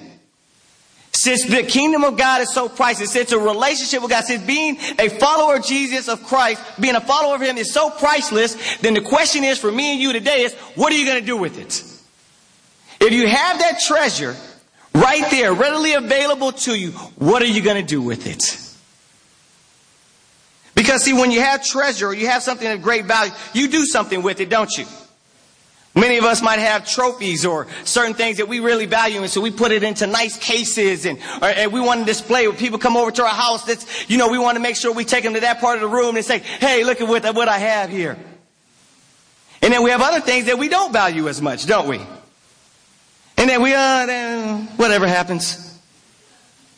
Since 1.13 1.45
the 1.45 1.63
kingdom 1.63 2.03
of 2.03 2.15
God 2.15 2.41
is 2.41 2.53
so 2.53 2.69
priceless, 2.69 3.11
since 3.11 3.31
a 3.31 3.39
relationship 3.39 4.03
with 4.03 4.11
God, 4.11 4.23
since 4.25 4.43
being 4.43 4.77
a 4.99 5.09
follower 5.09 5.55
of 5.55 5.65
Jesus 5.65 6.09
of 6.09 6.23
Christ, 6.25 6.61
being 6.79 6.95
a 6.95 7.01
follower 7.01 7.35
of 7.35 7.41
Him 7.41 7.57
is 7.57 7.73
so 7.73 7.89
priceless, 7.89 8.77
then 8.77 8.93
the 8.93 9.01
question 9.01 9.43
is 9.43 9.57
for 9.57 9.71
me 9.71 9.93
and 9.93 10.01
you 10.01 10.13
today 10.13 10.41
is, 10.41 10.53
what 10.75 10.93
are 10.93 10.95
you 10.95 11.05
going 11.05 11.19
to 11.19 11.25
do 11.25 11.37
with 11.37 11.57
it? 11.57 11.83
If 13.03 13.13
you 13.13 13.27
have 13.27 13.59
that 13.59 13.79
treasure 13.79 14.35
right 14.93 15.29
there, 15.31 15.53
readily 15.53 15.93
available 15.93 16.51
to 16.51 16.75
you, 16.75 16.91
what 16.91 17.41
are 17.41 17.47
you 17.47 17.61
going 17.61 17.77
to 17.77 17.87
do 17.87 18.01
with 18.01 18.27
it? 18.27 18.62
Because 20.75 21.03
see, 21.03 21.13
when 21.13 21.31
you 21.31 21.41
have 21.41 21.63
treasure 21.63 22.07
or 22.07 22.13
you 22.13 22.27
have 22.27 22.41
something 22.41 22.67
of 22.67 22.81
great 22.81 23.05
value, 23.05 23.31
you 23.53 23.67
do 23.67 23.85
something 23.85 24.23
with 24.23 24.39
it, 24.39 24.49
don't 24.49 24.71
you? 24.77 24.85
Many 25.95 26.17
of 26.17 26.23
us 26.23 26.41
might 26.41 26.57
have 26.57 26.89
trophies 26.89 27.45
or 27.45 27.67
certain 27.83 28.15
things 28.15 28.37
that 28.37 28.47
we 28.47 28.59
really 28.59 28.87
value, 28.87 29.21
and 29.21 29.29
so 29.29 29.41
we 29.41 29.51
put 29.51 29.71
it 29.71 29.83
into 29.83 30.07
nice 30.07 30.37
cases, 30.37 31.05
and, 31.05 31.19
or, 31.39 31.49
and 31.49 31.71
we 31.71 31.79
want 31.79 31.99
to 31.99 32.05
display. 32.05 32.47
When 32.47 32.57
people 32.57 32.79
come 32.79 32.97
over 32.97 33.11
to 33.11 33.23
our 33.23 33.29
house, 33.29 33.63
that's 33.65 34.09
you 34.09 34.17
know 34.17 34.29
we 34.29 34.39
want 34.39 34.55
to 34.55 34.61
make 34.61 34.75
sure 34.75 34.91
we 34.91 35.05
take 35.05 35.23
them 35.23 35.35
to 35.35 35.41
that 35.41 35.61
part 35.61 35.75
of 35.75 35.81
the 35.81 35.87
room 35.87 36.15
and 36.15 36.25
say, 36.25 36.39
"Hey, 36.39 36.83
look 36.83 36.99
at 36.99 37.07
what 37.07 37.23
what 37.35 37.47
I 37.47 37.59
have 37.59 37.91
here." 37.91 38.17
And 39.61 39.71
then 39.71 39.83
we 39.83 39.91
have 39.91 40.01
other 40.01 40.19
things 40.19 40.47
that 40.47 40.57
we 40.57 40.67
don't 40.67 40.91
value 40.91 41.29
as 41.29 41.41
much, 41.41 41.67
don't 41.67 41.87
we? 41.87 42.01
And 43.37 43.49
then 43.49 43.61
we, 43.61 43.73
uh, 43.73 44.05
then 44.05 44.67
whatever 44.77 45.07
happens. 45.07 45.79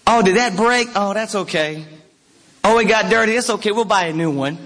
Oh, 0.05 0.21
did 0.21 0.35
that 0.35 0.55
break? 0.55 0.89
Oh, 0.95 1.13
that's 1.13 1.35
okay. 1.35 1.85
Oh, 2.67 2.79
it 2.79 2.85
got 2.85 3.11
dirty. 3.11 3.33
It's 3.33 3.51
okay. 3.51 3.71
We'll 3.71 3.85
buy 3.85 4.05
a 4.05 4.13
new 4.13 4.31
one. 4.31 4.57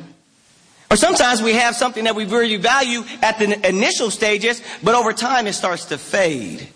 Or 0.89 0.95
sometimes 0.95 1.41
we 1.41 1.51
have 1.51 1.75
something 1.75 2.05
that 2.05 2.15
we 2.15 2.23
really 2.23 2.55
value 2.55 3.03
at 3.21 3.37
the 3.39 3.67
initial 3.67 4.09
stages, 4.09 4.61
but 4.81 4.95
over 4.95 5.11
time 5.11 5.47
it 5.47 5.53
starts 5.53 5.83
to 5.87 5.97
fade. 5.97 6.69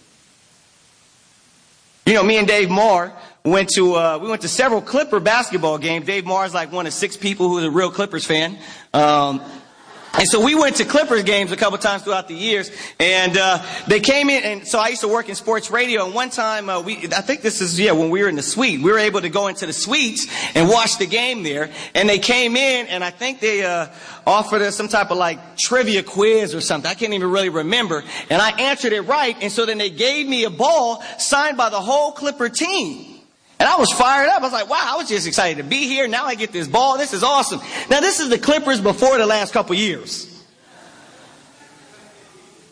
You 2.06 2.16
know, 2.16 2.24
me 2.24 2.36
and 2.36 2.46
Dave 2.46 2.70
Moore 2.70 3.14
went 3.46 3.70
to 3.70 3.96
uh, 3.96 4.20
we 4.22 4.28
went 4.28 4.42
to 4.42 4.50
several 4.50 4.82
Clipper 4.82 5.22
basketball 5.22 5.78
games. 5.78 6.06
Dave 6.06 6.26
Moore 6.26 6.44
is 6.44 6.54
like 6.54 6.74
one 6.74 6.88
of 6.88 6.94
six 6.94 7.16
people 7.16 7.48
who's 7.48 7.64
a 7.64 7.72
real 7.72 7.90
Clippers 7.90 8.26
fan. 8.26 8.58
Um, 8.94 9.42
and 10.16 10.28
so 10.28 10.46
we 10.46 10.54
went 10.54 10.76
to 10.76 10.86
Clippers 10.86 11.24
games 11.24 11.52
a 11.52 11.58
couple 11.58 11.78
times 11.80 12.04
throughout 12.04 12.28
the 12.28 12.36
years, 12.36 12.70
and 13.00 13.36
uh, 13.36 13.66
they 13.88 14.00
came 14.00 14.30
in. 14.30 14.44
And 14.44 14.68
so 14.68 14.78
I 14.78 14.90
used 14.90 15.02
to 15.02 15.08
work 15.08 15.28
in 15.28 15.34
sports 15.34 15.72
radio. 15.72 16.06
And 16.06 16.14
one 16.14 16.30
time, 16.30 16.70
uh, 16.70 16.82
we 16.82 16.98
I 17.06 17.22
think 17.22 17.42
this 17.42 17.62
is 17.62 17.80
yeah 17.80 17.94
when 17.94 18.12
we 18.12 18.22
were 18.22 18.30
in 18.30 18.36
the 18.36 18.44
suite, 18.44 18.82
we 18.82 18.92
were 18.92 19.00
able 19.00 19.22
to 19.22 19.30
go 19.30 19.48
into 19.48 19.66
the 19.66 19.74
suites 19.74 20.28
and 20.54 20.70
watch 20.70 21.00
the 21.00 21.08
game 21.08 21.42
there. 21.42 21.72
And 21.96 22.08
they 22.08 22.20
came 22.20 22.56
in, 22.56 22.88
and 22.88 23.04
I 23.04 23.10
think 23.10 23.40
they 23.40 23.66
uh, 23.66 23.88
offered 24.28 24.62
us 24.62 24.76
some 24.76 24.88
type 24.88 25.10
of 25.10 25.18
like 25.18 25.58
trivia 25.58 26.04
quiz 26.04 26.54
or 26.54 26.62
something. 26.62 26.90
I 26.90 26.94
can't 26.94 27.14
even 27.14 27.32
really 27.32 27.50
remember. 27.50 28.04
And 28.30 28.40
I 28.40 28.52
answered 28.52 28.94
it 28.94 29.02
right, 29.02 29.36
and 29.42 29.52
so 29.52 29.66
then 29.66 29.80
they 29.80 29.90
gave 29.90 30.28
me 30.28 30.44
a 30.44 30.52
ball 30.52 31.02
signed 31.18 31.58
by 31.58 31.70
the 31.70 31.82
whole 31.82 32.12
Clipper 32.12 32.50
team. 32.50 33.13
And 33.64 33.70
I 33.70 33.78
was 33.78 33.94
fired 33.94 34.28
up. 34.28 34.42
I 34.42 34.44
was 34.44 34.52
like, 34.52 34.70
wow, 34.70 34.82
I 34.84 34.98
was 34.98 35.08
just 35.08 35.26
excited 35.26 35.56
to 35.56 35.64
be 35.64 35.88
here. 35.88 36.06
Now 36.06 36.26
I 36.26 36.36
get 36.36 36.52
this 36.52 36.68
ball. 36.68 36.98
This 36.98 37.14
is 37.14 37.24
awesome. 37.24 37.62
Now 37.90 38.02
this 38.02 38.20
is 38.20 38.28
the 38.28 38.38
Clippers 38.38 38.82
before 38.82 39.18
the 39.18 39.26
last 39.26 39.54
couple 39.54 39.74
years. 39.74 40.44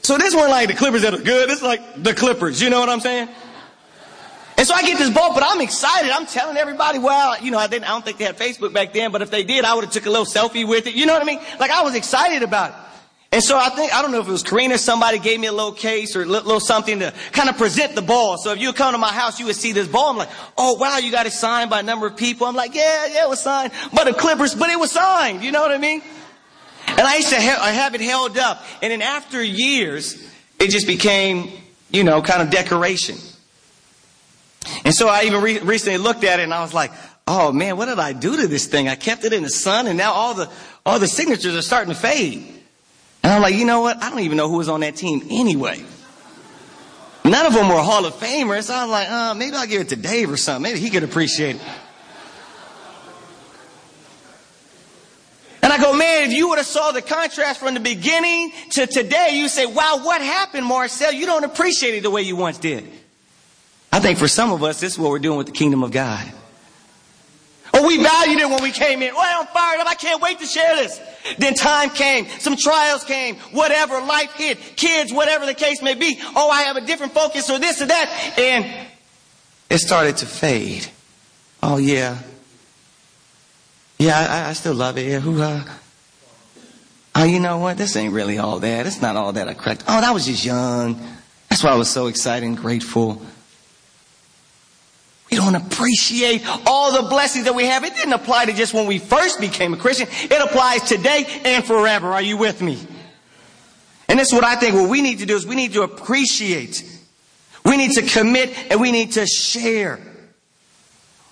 So 0.02 0.18
this 0.18 0.36
weren't 0.36 0.50
like 0.50 0.68
the 0.68 0.74
Clippers 0.74 1.04
that 1.04 1.14
are 1.14 1.22
good. 1.22 1.48
This 1.48 1.60
is 1.60 1.64
like 1.64 2.04
the 2.04 2.14
Clippers. 2.14 2.62
You 2.62 2.70
know 2.70 2.82
what 2.82 2.90
I'm 2.90 3.00
saying? 3.00 3.30
And 4.58 4.68
so 4.68 4.74
I 4.74 4.82
get 4.82 4.98
this 4.98 5.10
ball, 5.10 5.34
but 5.34 5.44
I'm 5.48 5.62
excited. 5.62 6.12
I'm 6.12 6.26
telling 6.26 6.58
everybody, 6.58 7.00
well, 7.00 7.42
you 7.42 7.52
know, 7.52 7.58
I 7.58 7.68
didn't, 7.68 7.86
I 7.86 7.92
don't 7.92 8.04
think 8.04 8.18
they 8.18 8.26
had 8.26 8.38
Facebook 8.38 8.74
back 8.74 8.92
then, 8.92 9.14
but 9.14 9.22
if 9.22 9.32
they 9.32 9.46
did, 9.46 9.64
I 9.64 9.74
would 9.76 9.86
have 9.86 9.94
took 9.94 10.08
a 10.08 10.10
little 10.10 10.26
selfie 10.26 10.68
with 10.68 10.88
it. 10.88 10.94
You 10.94 11.06
know 11.06 11.14
what 11.14 11.22
I 11.22 11.26
mean? 11.26 11.40
Like 11.58 11.72
I 11.72 11.84
was 11.84 11.96
excited 11.96 12.44
about 12.44 12.72
it. 12.72 12.76
And 13.34 13.42
so 13.42 13.58
I 13.58 13.70
think, 13.70 13.94
I 13.94 14.02
don't 14.02 14.12
know 14.12 14.20
if 14.20 14.28
it 14.28 14.32
was 14.32 14.44
Karina, 14.44 14.78
somebody 14.78 15.18
gave 15.18 15.40
me 15.40 15.48
a 15.48 15.54
little 15.54 15.72
case 15.72 16.18
or 16.18 16.24
a 16.24 16.26
little 16.26 16.60
something 16.60 17.00
to 17.00 17.14
kind 17.32 17.50
of 17.50 17.58
present 17.58 17.96
the 17.96 18.02
ball. 18.02 18.38
So 18.38 18.52
if 18.52 18.60
you 18.60 18.74
come 18.74 18.92
to 18.92 18.98
my 18.98 19.14
house, 19.14 19.40
you 19.40 19.46
would 19.46 19.56
see 19.56 19.72
this 19.72 19.88
ball. 19.88 20.10
I'm 20.10 20.18
like, 20.18 20.30
oh 20.58 20.74
wow, 20.74 20.98
you 20.98 21.12
got 21.12 21.26
it 21.28 21.32
signed 21.32 21.70
by 21.70 21.80
a 21.80 21.84
number 21.84 22.08
of 22.08 22.18
people. 22.18 22.46
I'm 22.46 22.56
like, 22.56 22.76
yeah, 22.76 23.06
yeah, 23.06 23.24
it 23.24 23.30
was 23.30 23.40
signed 23.40 23.72
by 23.94 24.04
the 24.04 24.14
Clippers, 24.14 24.54
but 24.54 24.70
it 24.70 24.78
was 24.78 24.92
signed. 24.92 25.44
You 25.44 25.54
know 25.54 25.62
what 25.62 25.72
I 25.72 25.78
mean? 25.78 26.02
And 26.88 27.02
I 27.08 27.16
used 27.16 27.30
to 27.30 27.40
ha- 27.40 27.60
I 27.62 27.72
have 27.72 27.96
it 27.96 28.02
held 28.02 28.38
up. 28.38 28.66
And 28.82 28.92
then 28.92 29.02
after 29.02 29.42
years, 29.42 30.22
it 30.60 30.70
just 30.70 30.86
became, 30.86 31.52
you 31.90 32.04
know, 32.04 32.22
kind 32.22 32.42
of 32.42 32.50
decoration. 32.50 33.16
And 34.84 34.94
so 34.94 35.08
I 35.08 35.24
even 35.24 35.42
re- 35.42 35.60
recently 35.60 35.98
looked 36.00 36.26
at 36.26 36.42
it 36.42 36.44
and 36.44 36.54
I 36.54 36.62
was 36.62 36.74
like, 36.74 36.92
oh 37.28 37.54
man, 37.54 37.78
what 37.78 37.86
did 37.86 37.98
I 37.98 38.12
do 38.12 38.36
to 38.42 38.48
this 38.48 38.68
thing? 38.68 38.90
I 38.90 38.96
kept 38.96 39.24
it 39.24 39.32
in 39.32 39.44
the 39.44 39.50
sun 39.50 39.88
and 39.88 39.98
now 39.98 40.12
all 40.12 40.34
the, 40.34 40.50
all 40.86 41.00
the 41.00 41.08
signatures 41.08 41.56
are 41.56 41.62
starting 41.62 41.94
to 41.94 42.00
fade. 42.00 42.61
And 43.24 43.34
I'm 43.34 43.42
like, 43.42 43.56
you 43.56 43.66
know 43.66 43.82
what? 43.82 44.02
I 44.02 44.10
don't 44.10 44.22
even 44.22 44.38
know 44.38 44.50
who 44.50 44.58
was 44.58 44.70
on 44.70 44.80
that 44.82 44.96
team 44.96 45.22
anyway. 45.30 45.84
None 47.24 47.46
of 47.46 47.54
them 47.54 47.70
were 47.70 47.76
Hall 47.76 48.06
of 48.06 48.14
Famers. 48.16 48.64
So 48.64 48.76
I'm 48.76 48.90
like, 48.90 49.10
uh, 49.10 49.34
maybe 49.36 49.56
I'll 49.56 49.68
give 49.68 49.82
it 49.82 49.90
to 49.90 49.96
Dave 49.96 50.32
or 50.32 50.38
something. 50.38 50.64
Maybe 50.64 50.80
he 50.80 50.90
could 50.90 51.04
appreciate 51.04 51.58
it. 51.58 51.62
And 55.64 55.72
I 55.72 55.78
go, 55.78 55.94
man, 55.94 56.24
if 56.28 56.34
you 56.34 56.50
would 56.50 56.58
have 56.58 56.66
saw 56.66 56.92
the 56.92 57.04
contrast 57.04 57.60
from 57.60 57.76
the 57.76 57.80
beginning 57.80 58.52
to 58.72 58.88
today, 58.88 59.30
you 59.34 59.48
say, 59.48 59.68
wow, 59.68 60.00
what 60.02 60.22
happened, 60.22 60.66
Marcel? 60.66 61.14
You 61.14 61.28
don't 61.28 61.44
appreciate 61.44 61.94
it 61.94 62.02
the 62.02 62.10
way 62.10 62.24
you 62.24 62.36
once 62.36 62.58
did. 62.58 62.90
I 63.92 64.00
think 64.00 64.18
for 64.18 64.28
some 64.28 64.52
of 64.52 64.64
us, 64.64 64.80
this 64.80 64.94
is 64.94 65.00
what 65.00 65.12
we're 65.12 65.20
doing 65.20 65.38
with 65.38 65.48
the 65.48 65.54
kingdom 65.54 65.84
of 65.84 65.92
God. 65.92 66.26
Oh, 67.82 67.88
we 67.88 67.98
valued 67.98 68.40
it 68.40 68.48
when 68.48 68.62
we 68.62 68.72
came 68.72 69.02
in. 69.02 69.12
Oh, 69.12 69.20
I'm 69.20 69.48
fired 69.48 69.80
up. 69.80 69.88
I 69.88 69.96
can't 69.96 70.22
wait 70.22 70.38
to 70.40 70.46
share 70.46 70.76
this. 70.76 71.02
Then 71.40 71.56
time 71.56 71.90
came, 71.90 72.28
some 72.28 72.56
trials 72.56 73.04
came, 73.04 73.38
whatever, 73.54 74.00
life 74.02 74.32
hit, 74.34 74.60
kids, 74.76 75.12
whatever 75.12 75.48
the 75.48 75.56
case 75.56 75.82
may 75.82 75.96
be. 75.96 76.20
Oh, 76.36 76.50
I 76.50 76.64
have 76.64 76.76
a 76.76 76.82
different 76.82 77.14
focus 77.14 77.50
or 77.50 77.58
this 77.58 77.82
or 77.82 77.88
that. 77.88 78.36
And 78.38 78.88
it 79.70 79.80
started 79.80 80.18
to 80.18 80.28
fade. 80.28 80.88
Oh, 81.64 81.78
yeah. 81.78 82.20
Yeah, 83.98 84.46
I, 84.46 84.50
I 84.50 84.54
still 84.54 84.76
love 84.76 84.98
it. 85.00 85.08
Yeah, 85.08 85.20
who, 85.20 85.42
uh, 85.42 85.64
oh, 87.16 87.24
you 87.24 87.40
know 87.40 87.58
what? 87.58 87.78
This 87.78 87.96
ain't 87.96 88.14
really 88.14 88.38
all 88.38 88.60
that. 88.60 88.86
It's 88.86 89.02
not 89.02 89.16
all 89.16 89.34
that 89.34 89.48
I 89.48 89.56
cracked. 89.56 89.86
Oh, 89.88 90.02
that 90.02 90.14
was 90.14 90.28
just 90.28 90.46
young. 90.46 91.02
That's 91.50 91.64
why 91.64 91.72
I 91.72 91.76
was 91.76 91.90
so 91.90 92.08
excited 92.08 92.46
and 92.46 92.58
grateful. 92.58 93.22
We 95.32 95.38
don't 95.38 95.56
appreciate 95.56 96.44
all 96.66 97.02
the 97.02 97.08
blessings 97.08 97.46
that 97.46 97.56
we 97.56 97.66
have. 97.66 97.86
It 97.86 97.96
didn't 97.96 98.12
apply 98.12 98.46
to 98.46 98.54
just 98.54 98.74
when 98.74 98.86
we 98.86 99.00
first 99.00 99.40
became 99.40 99.74
a 99.74 99.78
Christian. 99.78 100.10
It 100.10 100.42
applies 100.42 100.82
today 100.82 101.26
and 101.46 101.64
forever. 101.64 102.12
Are 102.12 102.22
you 102.22 102.36
with 102.36 102.62
me? 102.62 102.78
And 104.10 104.20
this 104.20 104.28
is 104.28 104.34
what 104.34 104.44
I 104.44 104.56
think 104.58 104.76
what 104.76 104.90
we 104.90 105.02
need 105.02 105.20
to 105.20 105.26
do 105.26 105.38
is 105.38 105.48
we 105.48 105.56
need 105.56 105.72
to 105.74 105.84
appreciate. 105.84 106.84
We 107.64 107.78
need 107.78 107.92
to 107.92 108.02
commit 108.02 108.54
and 108.70 108.82
we 108.82 108.92
need 108.92 109.14
to 109.14 109.26
share 109.26 110.02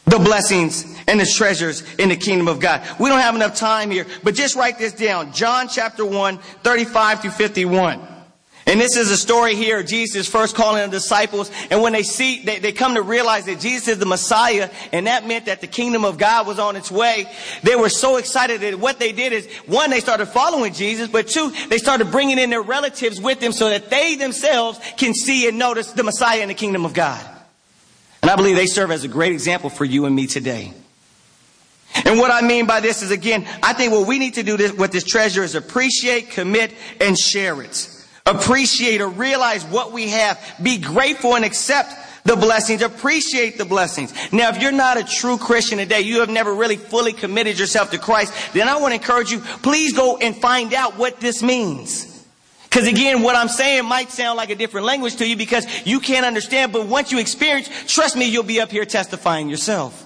the 0.06 0.18
blessings 0.18 0.86
and 1.08 1.20
the 1.20 1.26
treasures 1.26 1.84
in 1.96 2.08
the 2.08 2.16
kingdom 2.16 2.48
of 2.48 2.62
God. 2.62 2.82
We 3.02 3.10
don't 3.10 3.20
have 3.20 3.36
enough 3.36 3.58
time 3.58 3.92
here, 3.92 4.06
but 4.24 4.34
just 4.34 4.56
write 4.56 4.80
this 4.80 4.94
down. 4.94 5.34
John 5.34 5.68
chapter 5.68 6.06
1, 6.06 6.38
35 6.38 7.22
through 7.22 7.32
51. 7.32 8.19
And 8.66 8.80
this 8.80 8.96
is 8.96 9.10
a 9.10 9.18
story 9.18 9.56
here. 9.56 9.82
Jesus 9.82 10.28
first 10.28 10.56
calling 10.56 10.84
the 10.84 10.92
disciples. 10.92 11.50
And 11.72 11.82
when 11.82 11.94
they 11.94 12.04
see, 12.04 12.44
they, 12.44 12.60
they 12.60 12.72
come 12.72 12.96
to 12.96 13.02
realize 13.02 13.46
that 13.46 13.60
Jesus 13.60 13.88
is 13.88 13.98
the 13.98 14.06
Messiah. 14.06 14.70
And 14.92 15.08
that 15.08 15.26
meant 15.26 15.46
that 15.46 15.62
the 15.62 15.68
kingdom 15.68 16.06
of 16.06 16.20
God 16.20 16.46
was 16.46 16.60
on 16.60 16.76
its 16.76 16.92
way. 16.92 17.26
They 17.64 17.76
were 17.76 17.90
so 17.90 18.18
excited 18.18 18.62
that 18.62 18.80
what 18.80 19.00
they 19.00 19.12
did 19.12 19.34
is, 19.34 19.48
one, 19.66 19.90
they 19.90 20.02
started 20.02 20.28
following 20.28 20.74
Jesus. 20.74 21.08
But 21.08 21.28
two, 21.28 21.52
they 21.70 21.80
started 21.80 22.12
bringing 22.12 22.38
in 22.38 22.52
their 22.52 22.62
relatives 22.62 23.20
with 23.20 23.40
them 23.40 23.54
so 23.54 23.70
that 23.70 23.90
they 23.90 24.16
themselves 24.16 24.80
can 24.98 25.16
see 25.16 25.48
and 25.48 25.58
notice 25.58 25.92
the 25.94 26.04
Messiah 26.04 26.42
in 26.42 26.50
the 26.50 26.54
kingdom 26.54 26.86
of 26.86 26.94
God. 26.94 27.26
And 28.22 28.30
I 28.30 28.36
believe 28.36 28.56
they 28.56 28.68
serve 28.68 28.92
as 28.92 29.04
a 29.04 29.08
great 29.08 29.32
example 29.32 29.72
for 29.72 29.86
you 29.86 30.06
and 30.06 30.16
me 30.16 30.28
today. 30.28 30.74
And 32.06 32.20
what 32.20 32.30
I 32.30 32.46
mean 32.46 32.68
by 32.68 32.82
this 32.82 33.02
is 33.02 33.10
again, 33.10 33.48
I 33.64 33.74
think 33.74 33.94
what 33.94 34.08
we 34.08 34.20
need 34.20 34.36
to 34.36 34.44
do 34.44 34.58
this, 34.58 34.72
with 34.72 34.92
this 34.92 35.04
treasure 35.04 35.42
is 35.42 35.56
appreciate, 35.56 36.30
commit, 36.30 36.72
and 37.02 37.18
share 37.18 37.64
it 37.64 37.96
appreciate 38.30 39.02
or 39.02 39.10
realize 39.10 39.64
what 39.66 39.92
we 39.92 40.10
have, 40.10 40.40
be 40.62 40.78
grateful 40.78 41.36
and 41.36 41.46
accept 41.46 41.94
the 42.24 42.36
blessings, 42.36 42.82
appreciate 42.82 43.58
the 43.58 43.66
blessings. 43.66 44.14
Now, 44.32 44.50
if 44.50 44.62
you're 44.62 44.72
not 44.72 44.98
a 44.98 45.04
true 45.04 45.38
Christian 45.38 45.78
today, 45.78 46.02
you 46.02 46.20
have 46.20 46.30
never 46.30 46.54
really 46.54 46.78
fully 46.78 47.14
committed 47.14 47.58
yourself 47.58 47.92
to 47.92 47.98
Christ, 47.98 48.34
then 48.54 48.68
I 48.68 48.78
want 48.78 48.92
to 48.92 49.00
encourage 49.00 49.32
you, 49.32 49.40
please 49.40 49.94
go 49.94 50.18
and 50.18 50.36
find 50.36 50.74
out 50.74 50.98
what 50.98 51.20
this 51.20 51.42
means. 51.42 52.06
Because 52.64 52.88
again, 52.88 53.24
what 53.24 53.36
I'm 53.36 53.48
saying 53.48 53.86
might 53.86 54.12
sound 54.12 54.38
like 54.38 54.52
a 54.52 54.56
different 54.56 54.86
language 54.86 55.16
to 55.16 55.28
you 55.28 55.36
because 55.36 55.66
you 55.88 56.00
can't 56.00 56.26
understand, 56.26 56.72
but 56.72 56.86
once 56.86 57.12
you 57.12 57.20
experience, 57.20 57.68
trust 57.88 58.16
me, 58.16 58.30
you'll 58.30 58.44
be 58.44 58.62
up 58.62 58.70
here 58.70 58.86
testifying 58.86 59.50
yourself. 59.50 60.06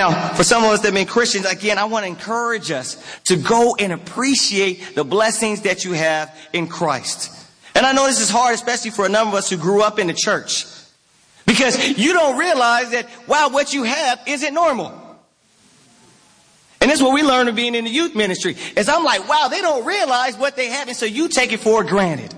Now, 0.00 0.32
for 0.32 0.44
some 0.44 0.64
of 0.64 0.70
us 0.70 0.80
that 0.80 0.86
have 0.86 0.94
been 0.94 1.06
Christians, 1.06 1.44
again, 1.44 1.76
I 1.76 1.84
want 1.84 2.04
to 2.04 2.08
encourage 2.08 2.70
us 2.70 2.96
to 3.24 3.36
go 3.36 3.76
and 3.78 3.92
appreciate 3.92 4.94
the 4.94 5.04
blessings 5.04 5.60
that 5.62 5.84
you 5.84 5.92
have 5.92 6.34
in 6.54 6.68
Christ. 6.68 7.30
And 7.74 7.84
I 7.84 7.92
know 7.92 8.06
this 8.06 8.18
is 8.18 8.30
hard, 8.30 8.54
especially 8.54 8.92
for 8.92 9.04
a 9.04 9.10
number 9.10 9.36
of 9.36 9.40
us 9.40 9.50
who 9.50 9.58
grew 9.58 9.82
up 9.82 9.98
in 9.98 10.06
the 10.06 10.14
church. 10.14 10.64
Because 11.44 11.98
you 11.98 12.14
don't 12.14 12.38
realize 12.38 12.92
that, 12.92 13.10
wow, 13.28 13.50
what 13.50 13.74
you 13.74 13.82
have 13.82 14.18
isn't 14.26 14.54
normal. 14.54 14.90
And 16.80 16.90
this 16.90 17.00
is 17.00 17.02
what 17.02 17.12
we 17.12 17.22
learned 17.22 17.50
of 17.50 17.54
being 17.54 17.74
in 17.74 17.84
the 17.84 17.90
youth 17.90 18.16
ministry. 18.16 18.56
Is 18.78 18.88
I'm 18.88 19.04
like, 19.04 19.28
wow, 19.28 19.48
they 19.50 19.60
don't 19.60 19.84
realize 19.84 20.34
what 20.34 20.56
they 20.56 20.68
have, 20.68 20.88
and 20.88 20.96
so 20.96 21.04
you 21.04 21.28
take 21.28 21.52
it 21.52 21.60
for 21.60 21.84
granted. 21.84 22.34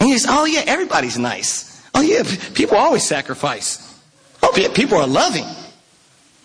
And 0.00 0.08
you 0.08 0.18
say, 0.18 0.30
oh 0.32 0.46
yeah, 0.46 0.62
everybody's 0.66 1.18
nice. 1.18 1.86
Oh 1.94 2.00
yeah, 2.00 2.22
people 2.54 2.78
always 2.78 3.06
sacrifice. 3.06 4.02
Oh 4.42 4.54
yeah, 4.56 4.68
people 4.72 4.96
are 4.96 5.06
loving. 5.06 5.44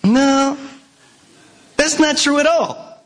No, 0.03 0.57
that's 1.77 1.99
not 1.99 2.17
true 2.17 2.39
at 2.39 2.45
all. 2.45 3.03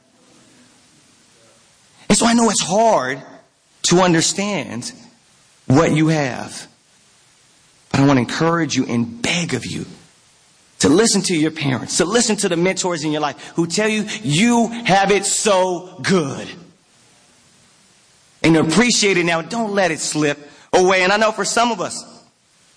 And 2.10 2.18
so 2.18 2.26
I 2.26 2.34
know 2.34 2.50
it's 2.50 2.64
hard 2.64 3.22
to 3.84 4.00
understand 4.00 4.92
what 5.68 5.92
you 5.92 6.08
have. 6.08 6.68
But 7.92 8.00
I 8.02 8.06
want 8.06 8.18
to 8.18 8.22
encourage 8.22 8.76
you 8.76 8.86
and 8.86 9.22
beg 9.22 9.54
of 9.54 9.66
you 9.66 9.86
to 10.80 10.90
listen 10.90 11.22
to 11.24 11.36
your 11.36 11.52
parents, 11.52 11.98
to 11.98 12.06
listen 12.06 12.36
to 12.38 12.50
the 12.50 12.58
mentors 12.58 13.04
in 13.04 13.12
your 13.12 13.22
life 13.22 13.54
who 13.56 13.68
tell 13.68 13.90
you 13.90 14.06
you 14.24 14.68
have 14.68 15.12
it 15.12 15.26
so 15.26 16.00
good. 16.02 16.48
And 18.44 18.56
appreciate 18.56 19.18
it 19.18 19.26
now. 19.26 19.42
Don't 19.42 19.74
let 19.74 19.92
it 19.92 20.00
slip 20.00 20.38
away. 20.72 21.04
And 21.04 21.12
I 21.12 21.18
know 21.18 21.32
for 21.32 21.46
some 21.46 21.72
of 21.72 21.82
us 21.82 22.04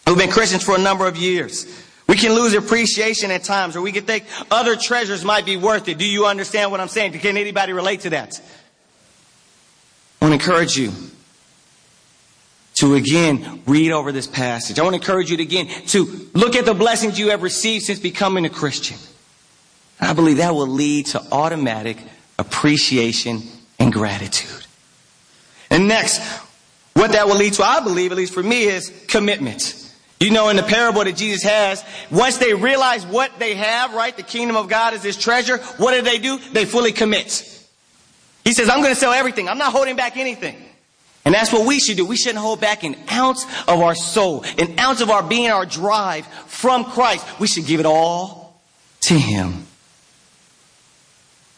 who've 0.06 0.18
been 0.18 0.30
Christians 0.30 0.64
for 0.64 0.74
a 0.74 0.78
number 0.78 1.06
of 1.06 1.16
years, 1.16 1.66
we 2.10 2.16
can 2.16 2.32
lose 2.32 2.54
appreciation 2.54 3.30
at 3.30 3.44
times, 3.44 3.76
or 3.76 3.82
we 3.82 3.92
can 3.92 4.04
think 4.04 4.24
other 4.50 4.74
treasures 4.74 5.24
might 5.24 5.46
be 5.46 5.56
worth 5.56 5.86
it. 5.86 5.96
Do 5.96 6.04
you 6.04 6.26
understand 6.26 6.72
what 6.72 6.80
I'm 6.80 6.88
saying? 6.88 7.12
Can 7.12 7.36
anybody 7.36 7.72
relate 7.72 8.00
to 8.00 8.10
that? 8.10 8.40
I 10.20 10.24
want 10.24 10.40
to 10.40 10.44
encourage 10.44 10.74
you 10.74 10.90
to 12.80 12.96
again 12.96 13.62
read 13.64 13.92
over 13.92 14.10
this 14.10 14.26
passage. 14.26 14.80
I 14.80 14.82
want 14.82 14.94
to 14.94 15.00
encourage 15.00 15.30
you 15.30 15.36
to 15.36 15.42
again 15.44 15.68
to 15.86 16.28
look 16.34 16.56
at 16.56 16.64
the 16.64 16.74
blessings 16.74 17.16
you 17.16 17.30
have 17.30 17.44
received 17.44 17.84
since 17.84 18.00
becoming 18.00 18.44
a 18.44 18.50
Christian. 18.50 18.98
I 20.00 20.12
believe 20.12 20.38
that 20.38 20.52
will 20.52 20.66
lead 20.66 21.06
to 21.06 21.22
automatic 21.30 21.96
appreciation 22.40 23.42
and 23.78 23.92
gratitude. 23.92 24.66
And 25.70 25.86
next, 25.86 26.20
what 26.94 27.12
that 27.12 27.28
will 27.28 27.36
lead 27.36 27.52
to, 27.52 27.62
I 27.62 27.78
believe, 27.78 28.10
at 28.10 28.16
least 28.18 28.34
for 28.34 28.42
me, 28.42 28.64
is 28.64 29.04
commitment. 29.06 29.79
You 30.20 30.30
know, 30.30 30.50
in 30.50 30.56
the 30.56 30.62
parable 30.62 31.02
that 31.02 31.16
Jesus 31.16 31.42
has, 31.42 31.82
once 32.10 32.36
they 32.36 32.52
realize 32.52 33.06
what 33.06 33.38
they 33.38 33.54
have, 33.54 33.94
right, 33.94 34.14
the 34.14 34.22
kingdom 34.22 34.54
of 34.54 34.68
God 34.68 34.92
is 34.92 35.02
this 35.02 35.16
treasure, 35.16 35.56
what 35.78 35.94
do 35.94 36.02
they 36.02 36.18
do? 36.18 36.38
They 36.52 36.66
fully 36.66 36.92
commit. 36.92 37.46
He 38.44 38.52
says, 38.52 38.68
I'm 38.68 38.82
going 38.82 38.94
to 38.94 39.00
sell 39.00 39.12
everything. 39.12 39.48
I'm 39.48 39.58
not 39.58 39.72
holding 39.72 39.96
back 39.96 40.18
anything. 40.18 40.56
And 41.24 41.34
that's 41.34 41.52
what 41.52 41.66
we 41.66 41.80
should 41.80 41.96
do. 41.96 42.04
We 42.04 42.16
shouldn't 42.16 42.38
hold 42.38 42.60
back 42.60 42.84
an 42.84 42.96
ounce 43.10 43.44
of 43.66 43.80
our 43.80 43.94
soul, 43.94 44.44
an 44.58 44.78
ounce 44.78 45.00
of 45.00 45.10
our 45.10 45.22
being, 45.22 45.50
our 45.50 45.66
drive 45.66 46.26
from 46.46 46.84
Christ. 46.84 47.26
We 47.40 47.46
should 47.46 47.66
give 47.66 47.80
it 47.80 47.86
all 47.86 48.60
to 49.02 49.14
Him. 49.14 49.66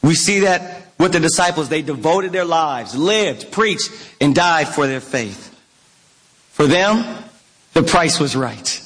We 0.02 0.14
see 0.14 0.40
that 0.40 0.88
with 0.98 1.12
the 1.12 1.20
disciples. 1.20 1.68
They 1.68 1.82
devoted 1.82 2.32
their 2.32 2.44
lives, 2.44 2.94
lived, 2.96 3.52
preached, 3.52 3.90
and 4.20 4.34
died 4.34 4.68
for 4.68 4.86
their 4.86 5.00
faith. 5.00 5.48
For 6.50 6.66
them, 6.66 7.24
the 7.74 7.82
price 7.82 8.20
was 8.20 8.36
right. 8.36 8.80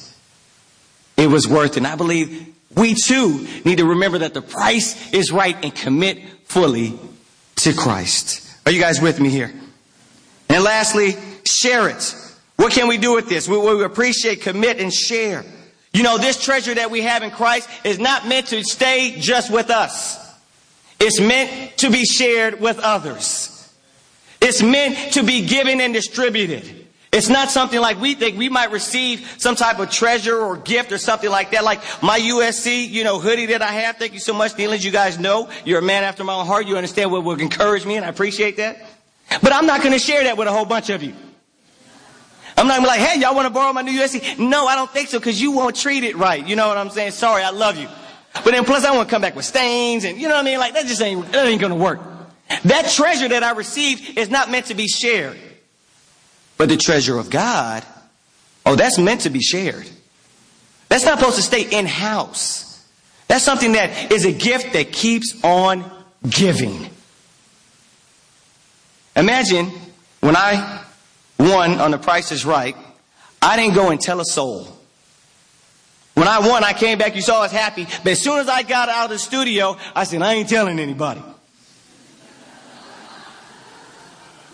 It 1.16 1.28
was 1.28 1.48
worth 1.48 1.72
it. 1.72 1.78
And 1.78 1.86
I 1.86 1.96
believe 1.96 2.54
we 2.74 2.94
too 2.94 3.46
need 3.64 3.78
to 3.78 3.86
remember 3.86 4.18
that 4.18 4.34
the 4.34 4.42
price 4.42 5.12
is 5.12 5.32
right 5.32 5.56
and 5.62 5.74
commit 5.74 6.22
fully 6.44 6.98
to 7.56 7.72
Christ. 7.72 8.42
Are 8.66 8.72
you 8.72 8.80
guys 8.80 9.00
with 9.00 9.20
me 9.20 9.28
here? 9.28 9.52
And 10.48 10.62
lastly, 10.62 11.16
share 11.46 11.88
it. 11.88 12.14
What 12.56 12.72
can 12.72 12.88
we 12.88 12.98
do 12.98 13.14
with 13.14 13.28
this? 13.28 13.48
We, 13.48 13.58
we 13.58 13.84
appreciate, 13.84 14.42
commit, 14.42 14.80
and 14.80 14.92
share. 14.92 15.44
You 15.92 16.02
know, 16.02 16.18
this 16.18 16.42
treasure 16.42 16.74
that 16.74 16.90
we 16.90 17.02
have 17.02 17.22
in 17.22 17.30
Christ 17.30 17.68
is 17.84 17.98
not 17.98 18.28
meant 18.28 18.48
to 18.48 18.62
stay 18.62 19.16
just 19.18 19.50
with 19.50 19.70
us. 19.70 20.22
It's 21.00 21.20
meant 21.20 21.78
to 21.78 21.90
be 21.90 22.04
shared 22.04 22.60
with 22.60 22.78
others. 22.78 23.52
It's 24.40 24.62
meant 24.62 25.14
to 25.14 25.22
be 25.22 25.46
given 25.46 25.80
and 25.80 25.94
distributed. 25.94 26.75
It's 27.16 27.30
not 27.30 27.50
something 27.50 27.80
like 27.80 27.98
we 27.98 28.14
think 28.14 28.36
we 28.36 28.50
might 28.50 28.72
receive 28.72 29.36
some 29.38 29.56
type 29.56 29.78
of 29.78 29.90
treasure 29.90 30.36
or 30.36 30.58
gift 30.58 30.92
or 30.92 30.98
something 30.98 31.30
like 31.30 31.52
that. 31.52 31.64
Like 31.64 31.80
my 32.02 32.20
USC, 32.20 32.86
you 32.86 33.04
know, 33.04 33.18
hoodie 33.18 33.46
that 33.46 33.62
I 33.62 33.68
have. 33.68 33.96
Thank 33.96 34.12
you 34.12 34.18
so 34.18 34.34
much, 34.34 34.58
Neil. 34.58 34.70
As 34.74 34.84
you 34.84 34.90
guys 34.90 35.18
know, 35.18 35.48
you're 35.64 35.78
a 35.78 35.82
man 35.82 36.04
after 36.04 36.24
my 36.24 36.34
own 36.34 36.44
heart. 36.44 36.66
You 36.66 36.76
understand 36.76 37.10
what 37.10 37.24
would 37.24 37.40
encourage 37.40 37.86
me 37.86 37.96
and 37.96 38.04
I 38.04 38.08
appreciate 38.08 38.58
that. 38.58 38.84
But 39.40 39.54
I'm 39.54 39.64
not 39.64 39.80
going 39.80 39.94
to 39.94 39.98
share 39.98 40.24
that 40.24 40.36
with 40.36 40.46
a 40.46 40.52
whole 40.52 40.66
bunch 40.66 40.90
of 40.90 41.02
you. 41.02 41.14
I'm 42.54 42.68
not 42.68 42.82
like, 42.82 43.00
hey, 43.00 43.18
y'all 43.18 43.34
want 43.34 43.46
to 43.46 43.50
borrow 43.50 43.72
my 43.72 43.80
new 43.80 43.98
USC? 43.98 44.38
No, 44.38 44.66
I 44.66 44.74
don't 44.74 44.90
think 44.90 45.08
so 45.08 45.18
because 45.18 45.40
you 45.40 45.52
won't 45.52 45.74
treat 45.74 46.04
it 46.04 46.16
right. 46.16 46.46
You 46.46 46.54
know 46.54 46.68
what 46.68 46.76
I'm 46.76 46.90
saying? 46.90 47.12
Sorry, 47.12 47.42
I 47.42 47.48
love 47.48 47.78
you. 47.78 47.88
But 48.44 48.50
then 48.50 48.66
plus 48.66 48.84
I 48.84 48.94
want 48.94 49.08
to 49.08 49.10
come 49.10 49.22
back 49.22 49.34
with 49.34 49.46
stains 49.46 50.04
and 50.04 50.20
you 50.20 50.28
know 50.28 50.34
what 50.34 50.42
I 50.42 50.44
mean? 50.44 50.58
Like 50.58 50.74
that 50.74 50.84
just 50.84 51.00
ain't, 51.00 51.32
that 51.32 51.46
ain't 51.46 51.62
to 51.62 51.74
work. 51.74 51.98
That 52.64 52.90
treasure 52.90 53.28
that 53.28 53.42
I 53.42 53.52
received 53.52 54.18
is 54.18 54.28
not 54.28 54.50
meant 54.50 54.66
to 54.66 54.74
be 54.74 54.86
shared. 54.86 55.38
But 56.56 56.68
the 56.68 56.76
treasure 56.76 57.18
of 57.18 57.30
God, 57.30 57.84
oh, 58.64 58.76
that's 58.76 58.98
meant 58.98 59.22
to 59.22 59.30
be 59.30 59.40
shared. 59.40 59.88
That's 60.88 61.04
not 61.04 61.18
supposed 61.18 61.36
to 61.36 61.42
stay 61.42 61.62
in 61.62 61.86
house. 61.86 62.84
That's 63.28 63.44
something 63.44 63.72
that 63.72 64.12
is 64.12 64.24
a 64.24 64.32
gift 64.32 64.72
that 64.74 64.92
keeps 64.92 65.34
on 65.42 65.84
giving. 66.28 66.88
Imagine 69.16 69.70
when 70.20 70.36
I 70.36 70.84
won 71.38 71.80
on 71.80 71.90
The 71.90 71.98
Price 71.98 72.32
is 72.32 72.44
Right, 72.44 72.76
I 73.42 73.56
didn't 73.56 73.74
go 73.74 73.90
and 73.90 74.00
tell 74.00 74.20
a 74.20 74.24
soul. 74.24 74.68
When 76.14 76.28
I 76.28 76.38
won, 76.38 76.64
I 76.64 76.72
came 76.72 76.96
back, 76.96 77.14
you 77.14 77.20
saw 77.20 77.40
I 77.40 77.42
was 77.42 77.52
happy. 77.52 77.84
But 77.84 78.12
as 78.12 78.22
soon 78.22 78.38
as 78.38 78.48
I 78.48 78.62
got 78.62 78.88
out 78.88 79.04
of 79.04 79.10
the 79.10 79.18
studio, 79.18 79.76
I 79.94 80.04
said, 80.04 80.22
I 80.22 80.32
ain't 80.34 80.48
telling 80.48 80.78
anybody. 80.78 81.22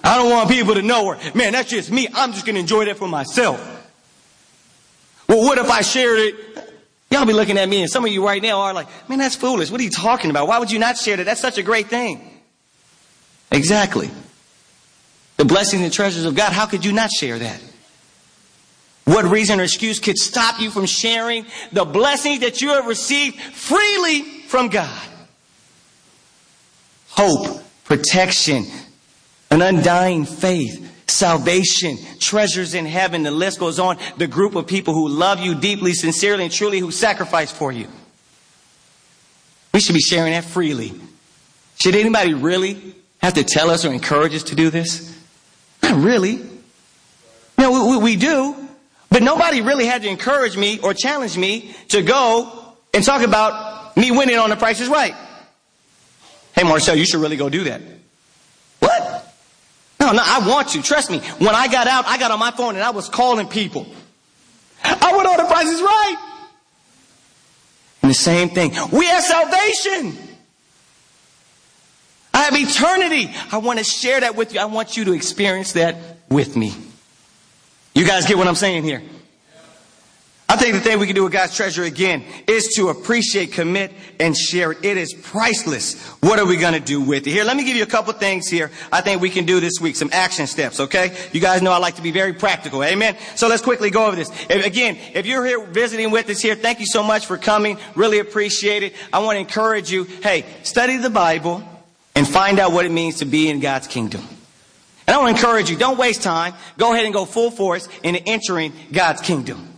I 0.04 0.16
don't 0.16 0.30
want 0.30 0.50
people 0.50 0.74
to 0.74 0.82
know 0.82 1.12
her. 1.12 1.34
Man, 1.34 1.52
that's 1.52 1.70
just 1.70 1.90
me. 1.90 2.08
I'm 2.12 2.32
just 2.32 2.44
going 2.44 2.54
to 2.54 2.60
enjoy 2.60 2.86
that 2.86 2.96
for 2.96 3.08
myself. 3.08 3.60
Well, 5.28 5.38
what 5.38 5.58
if 5.58 5.70
I 5.70 5.82
shared 5.82 6.18
it? 6.18 6.34
Y'all 7.10 7.26
be 7.26 7.32
looking 7.32 7.58
at 7.58 7.68
me 7.68 7.82
and 7.82 7.90
some 7.90 8.04
of 8.04 8.10
you 8.10 8.24
right 8.24 8.42
now 8.42 8.60
are 8.60 8.74
like, 8.74 8.88
man, 9.08 9.18
that's 9.18 9.36
foolish. 9.36 9.70
What 9.70 9.80
are 9.80 9.84
you 9.84 9.90
talking 9.90 10.30
about? 10.30 10.48
Why 10.48 10.58
would 10.58 10.70
you 10.70 10.78
not 10.78 10.96
share 10.96 11.16
that? 11.18 11.24
That's 11.24 11.40
such 11.40 11.58
a 11.58 11.62
great 11.62 11.88
thing. 11.88 12.40
Exactly. 13.50 14.10
The 15.36 15.44
blessings 15.44 15.82
and 15.82 15.92
treasures 15.92 16.24
of 16.24 16.34
God. 16.34 16.52
How 16.52 16.66
could 16.66 16.84
you 16.84 16.92
not 16.92 17.10
share 17.10 17.38
that? 17.38 17.62
What 19.04 19.24
reason 19.24 19.60
or 19.60 19.64
excuse 19.64 19.98
could 19.98 20.16
stop 20.16 20.60
you 20.60 20.70
from 20.70 20.86
sharing 20.86 21.44
the 21.72 21.84
blessings 21.84 22.40
that 22.40 22.62
you 22.62 22.70
have 22.70 22.86
received 22.86 23.38
freely 23.40 24.22
from 24.22 24.68
God? 24.68 25.08
Hope, 27.08 27.62
protection, 27.84 28.64
an 29.52 29.60
undying 29.60 30.24
faith, 30.24 31.10
salvation, 31.10 31.98
treasures 32.18 32.72
in 32.72 32.86
heaven. 32.86 33.22
The 33.22 33.30
list 33.30 33.60
goes 33.60 33.78
on. 33.78 33.98
The 34.16 34.26
group 34.26 34.54
of 34.54 34.66
people 34.66 34.94
who 34.94 35.08
love 35.08 35.40
you 35.40 35.54
deeply, 35.54 35.92
sincerely, 35.92 36.44
and 36.44 36.52
truly, 36.52 36.78
who 36.78 36.90
sacrifice 36.90 37.52
for 37.52 37.70
you. 37.70 37.86
We 39.74 39.80
should 39.80 39.92
be 39.92 40.00
sharing 40.00 40.32
that 40.32 40.44
freely. 40.44 40.94
Should 41.78 41.96
anybody 41.96 42.32
really 42.32 42.94
have 43.20 43.34
to 43.34 43.44
tell 43.44 43.68
us 43.68 43.84
or 43.84 43.92
encourage 43.92 44.34
us 44.34 44.44
to 44.44 44.54
do 44.54 44.70
this? 44.70 45.14
Not 45.82 46.02
really. 46.02 46.40
No, 47.58 47.90
we, 47.90 47.98
we 47.98 48.16
do. 48.16 48.56
But 49.10 49.22
nobody 49.22 49.60
really 49.60 49.84
had 49.84 50.00
to 50.02 50.08
encourage 50.08 50.56
me 50.56 50.78
or 50.78 50.94
challenge 50.94 51.36
me 51.36 51.74
to 51.90 52.00
go 52.00 52.74
and 52.94 53.04
talk 53.04 53.20
about 53.20 53.98
me 53.98 54.10
winning 54.10 54.38
on 54.38 54.48
the 54.48 54.56
price 54.56 54.80
is 54.80 54.88
right. 54.88 55.14
Hey, 56.54 56.62
Marcel, 56.62 56.96
you 56.96 57.04
should 57.04 57.20
really 57.20 57.36
go 57.36 57.50
do 57.50 57.64
that. 57.64 57.82
No, 60.12 60.22
I 60.25 60.46
want 60.48 60.68
to. 60.70 60.83
Trust 60.83 61.11
me. 61.11 61.18
When 61.38 61.55
I 61.55 61.68
got 61.68 61.87
out, 61.87 62.07
I 62.07 62.18
got 62.18 62.31
on 62.31 62.38
my 62.38 62.51
phone 62.51 62.75
and 62.75 62.85
I 62.85 62.90
was 62.90 63.09
calling 63.09 63.48
people. 63.48 63.87
I 64.85 65.14
went 65.16 65.29
on 65.29 65.37
the 65.37 65.44
prices 65.44 65.81
right. 65.81 66.29
And 68.03 68.11
the 68.11 68.14
same 68.14 68.48
thing. 68.48 68.72
We 68.92 69.07
have 69.07 69.22
salvation. 69.22 70.16
I 72.35 72.42
have 72.42 72.57
eternity. 72.57 73.31
I 73.53 73.59
want 73.59 73.79
to 73.79 73.85
share 73.85 74.20
that 74.20 74.35
with 74.35 74.55
you. 74.55 74.61
I 74.61 74.64
want 74.64 74.96
you 74.96 75.05
to 75.05 75.12
experience 75.12 75.72
that 75.72 75.96
with 76.29 76.57
me. 76.57 76.75
You 77.94 78.07
guys 78.07 78.27
get 78.27 78.38
what 78.38 78.48
I'm 78.48 78.55
saying 78.55 78.85
here? 78.85 79.03
I 80.52 80.56
think 80.56 80.74
the 80.74 80.80
thing 80.80 80.98
we 80.98 81.06
can 81.06 81.16
do 81.16 81.24
with 81.24 81.32
God's 81.32 81.56
treasure 81.56 81.82
again 81.82 82.22
is 82.46 82.74
to 82.76 82.90
appreciate, 82.90 83.52
commit, 83.52 83.90
and 84.20 84.36
share 84.36 84.72
it. 84.72 84.84
It 84.84 84.98
is 84.98 85.14
priceless. 85.14 85.98
What 86.20 86.38
are 86.38 86.44
we 86.44 86.58
going 86.58 86.74
to 86.74 86.78
do 86.78 87.00
with 87.00 87.26
it? 87.26 87.30
Here, 87.30 87.42
let 87.42 87.56
me 87.56 87.64
give 87.64 87.74
you 87.74 87.84
a 87.84 87.86
couple 87.86 88.12
things 88.12 88.48
here 88.48 88.70
I 88.92 89.00
think 89.00 89.22
we 89.22 89.30
can 89.30 89.46
do 89.46 89.60
this 89.60 89.80
week. 89.80 89.96
Some 89.96 90.10
action 90.12 90.46
steps, 90.46 90.78
okay? 90.78 91.16
You 91.32 91.40
guys 91.40 91.62
know 91.62 91.72
I 91.72 91.78
like 91.78 91.96
to 91.96 92.02
be 92.02 92.10
very 92.10 92.34
practical. 92.34 92.84
Amen? 92.84 93.16
So 93.34 93.48
let's 93.48 93.62
quickly 93.62 93.88
go 93.88 94.04
over 94.04 94.14
this. 94.14 94.28
If, 94.50 94.66
again, 94.66 94.98
if 95.14 95.24
you're 95.24 95.42
here 95.46 95.64
visiting 95.64 96.10
with 96.10 96.28
us 96.28 96.42
here, 96.42 96.54
thank 96.54 96.80
you 96.80 96.86
so 96.86 97.02
much 97.02 97.24
for 97.24 97.38
coming. 97.38 97.78
Really 97.94 98.18
appreciate 98.18 98.82
it. 98.82 98.94
I 99.10 99.20
want 99.20 99.36
to 99.36 99.40
encourage 99.40 99.90
you, 99.90 100.04
hey, 100.04 100.44
study 100.64 100.98
the 100.98 101.08
Bible 101.08 101.66
and 102.14 102.28
find 102.28 102.58
out 102.58 102.72
what 102.72 102.84
it 102.84 102.92
means 102.92 103.20
to 103.20 103.24
be 103.24 103.48
in 103.48 103.60
God's 103.60 103.86
kingdom. 103.86 104.20
And 105.06 105.16
I 105.16 105.18
want 105.18 105.34
to 105.34 105.42
encourage 105.42 105.70
you, 105.70 105.78
don't 105.78 105.96
waste 105.96 106.22
time. 106.22 106.52
Go 106.76 106.92
ahead 106.92 107.06
and 107.06 107.14
go 107.14 107.24
full 107.24 107.50
force 107.50 107.88
into 108.02 108.22
entering 108.28 108.74
God's 108.92 109.22
kingdom. 109.22 109.71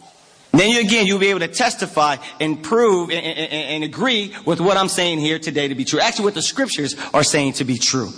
Then 0.58 0.70
you 0.70 0.80
again, 0.80 1.06
you'll 1.06 1.18
be 1.18 1.28
able 1.28 1.40
to 1.40 1.48
testify 1.48 2.16
and 2.40 2.62
prove 2.62 3.10
and, 3.10 3.24
and, 3.24 3.52
and, 3.52 3.84
agree 3.84 4.34
with 4.44 4.60
what 4.60 4.76
I'm 4.76 4.88
saying 4.88 5.18
here 5.18 5.38
today 5.38 5.68
to 5.68 5.74
be 5.74 5.84
true. 5.84 6.00
Actually, 6.00 6.26
what 6.26 6.34
the 6.34 6.42
scriptures 6.42 6.94
are 7.12 7.24
saying 7.24 7.54
to 7.54 7.64
be 7.64 7.76
true. 7.76 8.10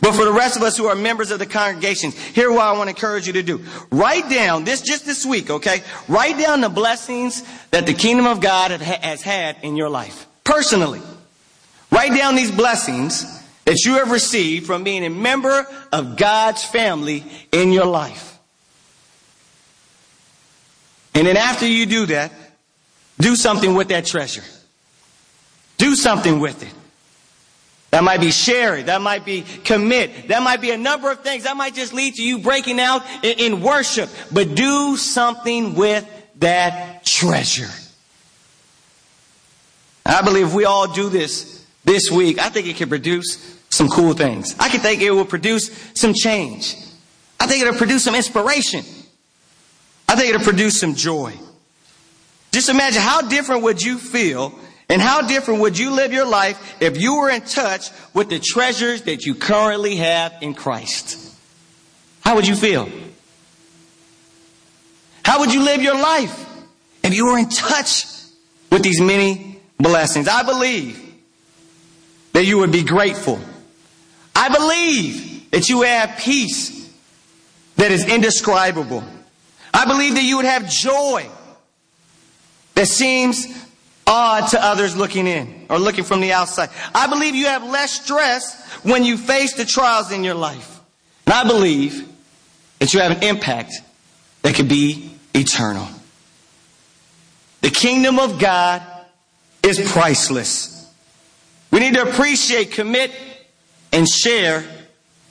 But 0.00 0.12
for 0.12 0.24
the 0.24 0.32
rest 0.32 0.56
of 0.56 0.62
us 0.62 0.76
who 0.76 0.86
are 0.86 0.94
members 0.94 1.30
of 1.30 1.38
the 1.38 1.46
congregation, 1.46 2.12
here's 2.12 2.50
what 2.50 2.60
I 2.60 2.72
want 2.72 2.84
to 2.84 2.90
encourage 2.90 3.26
you 3.26 3.32
to 3.34 3.42
do. 3.42 3.64
Write 3.90 4.30
down 4.30 4.64
this 4.64 4.82
just 4.82 5.04
this 5.04 5.26
week, 5.26 5.50
okay? 5.50 5.82
Write 6.06 6.38
down 6.38 6.60
the 6.60 6.68
blessings 6.68 7.42
that 7.70 7.86
the 7.86 7.94
kingdom 7.94 8.26
of 8.26 8.40
God 8.40 8.70
has 8.70 9.22
had 9.22 9.56
in 9.62 9.76
your 9.76 9.88
life. 9.88 10.26
Personally. 10.44 11.02
Write 11.90 12.16
down 12.16 12.36
these 12.36 12.52
blessings 12.52 13.24
that 13.64 13.84
you 13.84 13.94
have 13.94 14.10
received 14.10 14.66
from 14.66 14.84
being 14.84 15.04
a 15.04 15.10
member 15.10 15.66
of 15.92 16.16
God's 16.16 16.64
family 16.64 17.24
in 17.50 17.72
your 17.72 17.86
life. 17.86 18.29
And 21.14 21.26
then 21.26 21.36
after 21.36 21.66
you 21.66 21.86
do 21.86 22.06
that, 22.06 22.32
do 23.18 23.36
something 23.36 23.74
with 23.74 23.88
that 23.88 24.06
treasure. 24.06 24.44
Do 25.76 25.94
something 25.94 26.40
with 26.40 26.62
it. 26.62 26.72
That 27.90 28.04
might 28.04 28.20
be 28.20 28.30
share 28.30 28.76
it. 28.76 28.86
That 28.86 29.00
might 29.00 29.24
be 29.24 29.42
commit. 29.64 30.28
That 30.28 30.42
might 30.42 30.60
be 30.60 30.70
a 30.70 30.76
number 30.76 31.10
of 31.10 31.20
things. 31.20 31.44
That 31.44 31.56
might 31.56 31.74
just 31.74 31.92
lead 31.92 32.14
to 32.14 32.22
you 32.22 32.38
breaking 32.38 32.78
out 32.78 33.02
in, 33.22 33.38
in 33.38 33.62
worship. 33.62 34.08
But 34.30 34.54
do 34.54 34.96
something 34.96 35.74
with 35.74 36.08
that 36.36 37.04
treasure. 37.04 37.70
I 40.06 40.22
believe 40.22 40.48
if 40.48 40.54
we 40.54 40.64
all 40.64 40.92
do 40.92 41.08
this 41.08 41.64
this 41.84 42.10
week, 42.10 42.38
I 42.38 42.48
think 42.48 42.66
it 42.68 42.76
can 42.76 42.88
produce 42.88 43.58
some 43.70 43.88
cool 43.88 44.12
things. 44.12 44.54
I 44.58 44.68
can 44.68 44.80
think 44.80 45.02
it 45.02 45.10
will 45.10 45.24
produce 45.24 45.70
some 45.94 46.14
change. 46.14 46.76
I 47.38 47.46
think 47.46 47.62
it'll 47.62 47.74
produce 47.74 48.04
some 48.04 48.14
inspiration. 48.14 48.84
I 50.10 50.16
think 50.16 50.34
it'll 50.34 50.42
produce 50.42 50.80
some 50.80 50.96
joy. 50.96 51.32
Just 52.50 52.68
imagine 52.68 53.00
how 53.00 53.20
different 53.22 53.62
would 53.62 53.80
you 53.80 53.96
feel 53.96 54.52
and 54.88 55.00
how 55.00 55.22
different 55.22 55.60
would 55.60 55.78
you 55.78 55.92
live 55.92 56.12
your 56.12 56.26
life 56.26 56.82
if 56.82 57.00
you 57.00 57.14
were 57.14 57.30
in 57.30 57.42
touch 57.42 57.90
with 58.12 58.28
the 58.28 58.40
treasures 58.40 59.02
that 59.02 59.24
you 59.24 59.36
currently 59.36 59.94
have 59.94 60.34
in 60.40 60.52
Christ? 60.54 61.32
How 62.22 62.34
would 62.34 62.48
you 62.48 62.56
feel? 62.56 62.88
How 65.24 65.38
would 65.38 65.54
you 65.54 65.62
live 65.62 65.80
your 65.80 65.94
life 65.94 66.44
if 67.04 67.14
you 67.14 67.26
were 67.26 67.38
in 67.38 67.48
touch 67.48 68.04
with 68.72 68.82
these 68.82 69.00
many 69.00 69.60
blessings? 69.78 70.26
I 70.26 70.42
believe 70.42 71.14
that 72.32 72.46
you 72.46 72.58
would 72.58 72.72
be 72.72 72.82
grateful. 72.82 73.38
I 74.34 74.48
believe 74.48 75.52
that 75.52 75.68
you 75.68 75.82
have 75.82 76.18
peace 76.18 76.92
that 77.76 77.92
is 77.92 78.08
indescribable. 78.08 79.04
I 79.72 79.84
believe 79.86 80.14
that 80.14 80.24
you 80.24 80.36
would 80.36 80.46
have 80.46 80.68
joy 80.68 81.28
that 82.74 82.86
seems 82.86 83.46
odd 84.06 84.48
to 84.48 84.62
others 84.62 84.96
looking 84.96 85.26
in 85.26 85.66
or 85.70 85.78
looking 85.78 86.04
from 86.04 86.20
the 86.20 86.32
outside. 86.32 86.70
I 86.94 87.06
believe 87.06 87.34
you 87.34 87.46
have 87.46 87.62
less 87.64 87.92
stress 88.02 88.60
when 88.82 89.04
you 89.04 89.16
face 89.16 89.54
the 89.54 89.64
trials 89.64 90.10
in 90.10 90.24
your 90.24 90.34
life. 90.34 90.80
And 91.26 91.34
I 91.34 91.44
believe 91.44 92.08
that 92.78 92.92
you 92.92 93.00
have 93.00 93.12
an 93.12 93.22
impact 93.22 93.74
that 94.42 94.54
could 94.54 94.68
be 94.68 95.10
eternal. 95.34 95.86
The 97.60 97.70
kingdom 97.70 98.18
of 98.18 98.38
God 98.38 98.82
is 99.62 99.78
priceless. 99.92 100.92
We 101.70 101.80
need 101.80 101.94
to 101.94 102.02
appreciate, 102.02 102.72
commit, 102.72 103.12
and 103.92 104.08
share 104.08 104.64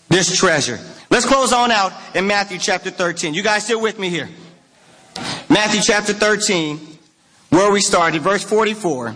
this 0.08 0.38
treasure. 0.38 0.80
Let's 1.10 1.26
close 1.26 1.52
on 1.52 1.72
out 1.72 1.92
in 2.14 2.28
Matthew 2.28 2.60
chapter 2.60 2.92
13. 2.92 3.34
You 3.34 3.42
guys 3.42 3.64
still 3.64 3.82
with 3.82 3.98
me 3.98 4.10
here? 4.10 4.30
Matthew 5.50 5.82
chapter 5.82 6.14
13, 6.14 6.80
where 7.50 7.72
we 7.72 7.82
started, 7.82 8.22
verse 8.22 8.44
44. 8.44 9.16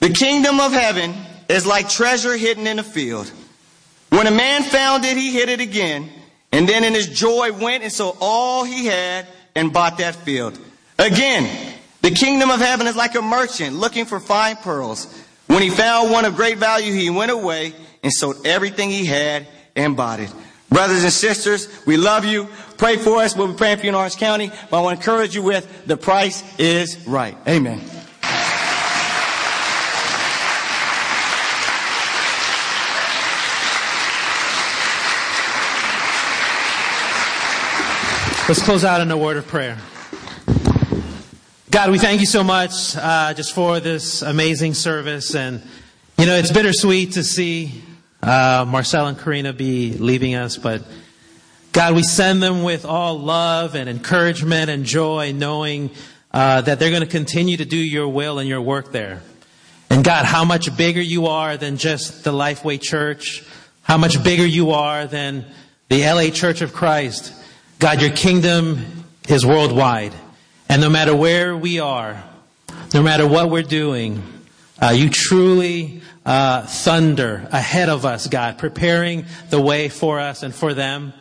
The 0.00 0.08
kingdom 0.08 0.58
of 0.58 0.72
heaven 0.72 1.14
is 1.50 1.66
like 1.66 1.90
treasure 1.90 2.36
hidden 2.36 2.66
in 2.66 2.78
a 2.78 2.82
field. 2.82 3.30
When 4.08 4.26
a 4.26 4.30
man 4.30 4.62
found 4.62 5.04
it, 5.04 5.18
he 5.18 5.32
hid 5.32 5.50
it 5.50 5.60
again, 5.60 6.08
and 6.50 6.66
then 6.66 6.82
in 6.82 6.94
his 6.94 7.08
joy 7.08 7.52
went 7.52 7.82
and 7.82 7.92
sold 7.92 8.16
all 8.20 8.64
he 8.64 8.86
had 8.86 9.26
and 9.54 9.70
bought 9.70 9.98
that 9.98 10.14
field. 10.14 10.58
Again, 10.98 11.74
the 12.00 12.10
kingdom 12.10 12.50
of 12.50 12.58
heaven 12.58 12.86
is 12.86 12.96
like 12.96 13.14
a 13.14 13.22
merchant 13.22 13.76
looking 13.76 14.06
for 14.06 14.18
fine 14.18 14.56
pearls. 14.56 15.06
When 15.46 15.60
he 15.60 15.68
found 15.68 16.10
one 16.10 16.24
of 16.24 16.36
great 16.36 16.56
value, 16.56 16.92
he 16.92 17.10
went 17.10 17.30
away 17.30 17.74
and 18.02 18.10
sold 18.12 18.46
everything 18.46 18.88
he 18.88 19.04
had 19.04 19.46
bought. 19.74 20.20
Brothers 20.68 21.04
and 21.04 21.12
sisters, 21.12 21.68
we 21.86 21.96
love 21.96 22.24
you. 22.24 22.48
Pray 22.78 22.96
for 22.96 23.18
us. 23.18 23.36
We'll 23.36 23.48
be 23.48 23.54
praying 23.54 23.76
for 23.78 23.84
you 23.84 23.90
in 23.90 23.94
Orange 23.94 24.16
County. 24.16 24.50
But 24.70 24.78
I 24.78 24.82
want 24.82 24.98
to 24.98 25.02
encourage 25.02 25.34
you 25.34 25.42
with 25.42 25.86
the 25.86 25.96
price 25.96 26.42
is 26.58 27.06
right. 27.06 27.36
Amen. 27.46 27.80
Let's 38.48 38.62
close 38.62 38.84
out 38.84 39.00
in 39.00 39.10
a 39.10 39.16
word 39.16 39.36
of 39.36 39.46
prayer. 39.46 39.78
God, 41.70 41.90
we 41.90 41.98
thank 41.98 42.20
you 42.20 42.26
so 42.26 42.42
much 42.42 42.96
uh, 42.96 43.32
just 43.34 43.54
for 43.54 43.78
this 43.80 44.22
amazing 44.22 44.74
service. 44.74 45.34
And, 45.34 45.62
you 46.18 46.26
know, 46.26 46.34
it's 46.34 46.50
bittersweet 46.50 47.12
to 47.12 47.22
see 47.22 47.82
uh, 48.22 48.64
Marcel 48.68 49.08
and 49.08 49.18
Karina 49.18 49.52
be 49.52 49.94
leaving 49.94 50.34
us, 50.34 50.56
but 50.56 50.82
God, 51.72 51.94
we 51.94 52.02
send 52.02 52.42
them 52.42 52.62
with 52.62 52.84
all 52.84 53.18
love 53.18 53.74
and 53.74 53.88
encouragement 53.88 54.70
and 54.70 54.84
joy, 54.84 55.32
knowing 55.34 55.90
uh, 56.30 56.60
that 56.60 56.78
they're 56.78 56.90
going 56.90 57.02
to 57.02 57.08
continue 57.08 57.56
to 57.56 57.64
do 57.64 57.78
your 57.78 58.08
will 58.08 58.38
and 58.38 58.48
your 58.48 58.60
work 58.60 58.92
there. 58.92 59.22
And 59.88 60.04
God, 60.04 60.26
how 60.26 60.44
much 60.44 60.74
bigger 60.76 61.00
you 61.00 61.28
are 61.28 61.56
than 61.56 61.78
just 61.78 62.24
the 62.24 62.32
Lifeway 62.32 62.80
Church, 62.80 63.42
how 63.82 63.96
much 63.96 64.22
bigger 64.22 64.46
you 64.46 64.72
are 64.72 65.06
than 65.06 65.46
the 65.88 66.04
LA 66.04 66.28
Church 66.30 66.60
of 66.60 66.72
Christ. 66.72 67.34
God, 67.78 68.00
your 68.00 68.12
kingdom 68.12 69.04
is 69.28 69.44
worldwide. 69.44 70.12
And 70.68 70.80
no 70.80 70.90
matter 70.90 71.16
where 71.16 71.56
we 71.56 71.80
are, 71.80 72.22
no 72.92 73.02
matter 73.02 73.26
what 73.26 73.50
we're 73.50 73.62
doing, 73.62 74.22
uh, 74.80 74.90
you 74.90 75.08
truly 75.08 76.01
uh, 76.24 76.62
thunder 76.66 77.48
ahead 77.50 77.88
of 77.88 78.04
us, 78.04 78.26
God, 78.26 78.58
preparing 78.58 79.24
the 79.50 79.60
way 79.60 79.88
for 79.88 80.20
us 80.20 80.42
and 80.42 80.54
for 80.54 80.74
them. 80.74 81.12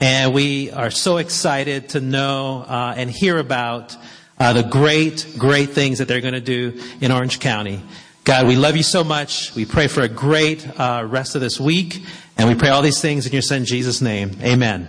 And 0.00 0.34
we 0.34 0.70
are 0.70 0.90
so 0.90 1.18
excited 1.18 1.90
to 1.90 2.00
know 2.00 2.64
uh, 2.68 2.94
and 2.96 3.10
hear 3.10 3.38
about 3.38 3.96
uh, 4.38 4.52
the 4.52 4.64
great, 4.64 5.36
great 5.38 5.70
things 5.70 5.98
that 5.98 6.08
they're 6.08 6.20
going 6.20 6.34
to 6.34 6.40
do 6.40 6.80
in 7.00 7.12
Orange 7.12 7.38
County. 7.38 7.80
God, 8.24 8.46
we 8.46 8.56
love 8.56 8.76
you 8.76 8.82
so 8.82 9.04
much. 9.04 9.54
We 9.54 9.64
pray 9.64 9.88
for 9.88 10.02
a 10.02 10.08
great 10.08 10.66
uh, 10.78 11.06
rest 11.08 11.34
of 11.34 11.40
this 11.40 11.58
week. 11.58 12.04
And 12.36 12.48
we 12.48 12.54
pray 12.54 12.70
all 12.70 12.82
these 12.82 13.00
things 13.00 13.26
in 13.26 13.32
your 13.32 13.42
son 13.42 13.64
Jesus' 13.64 14.00
name. 14.00 14.32
Amen. 14.42 14.88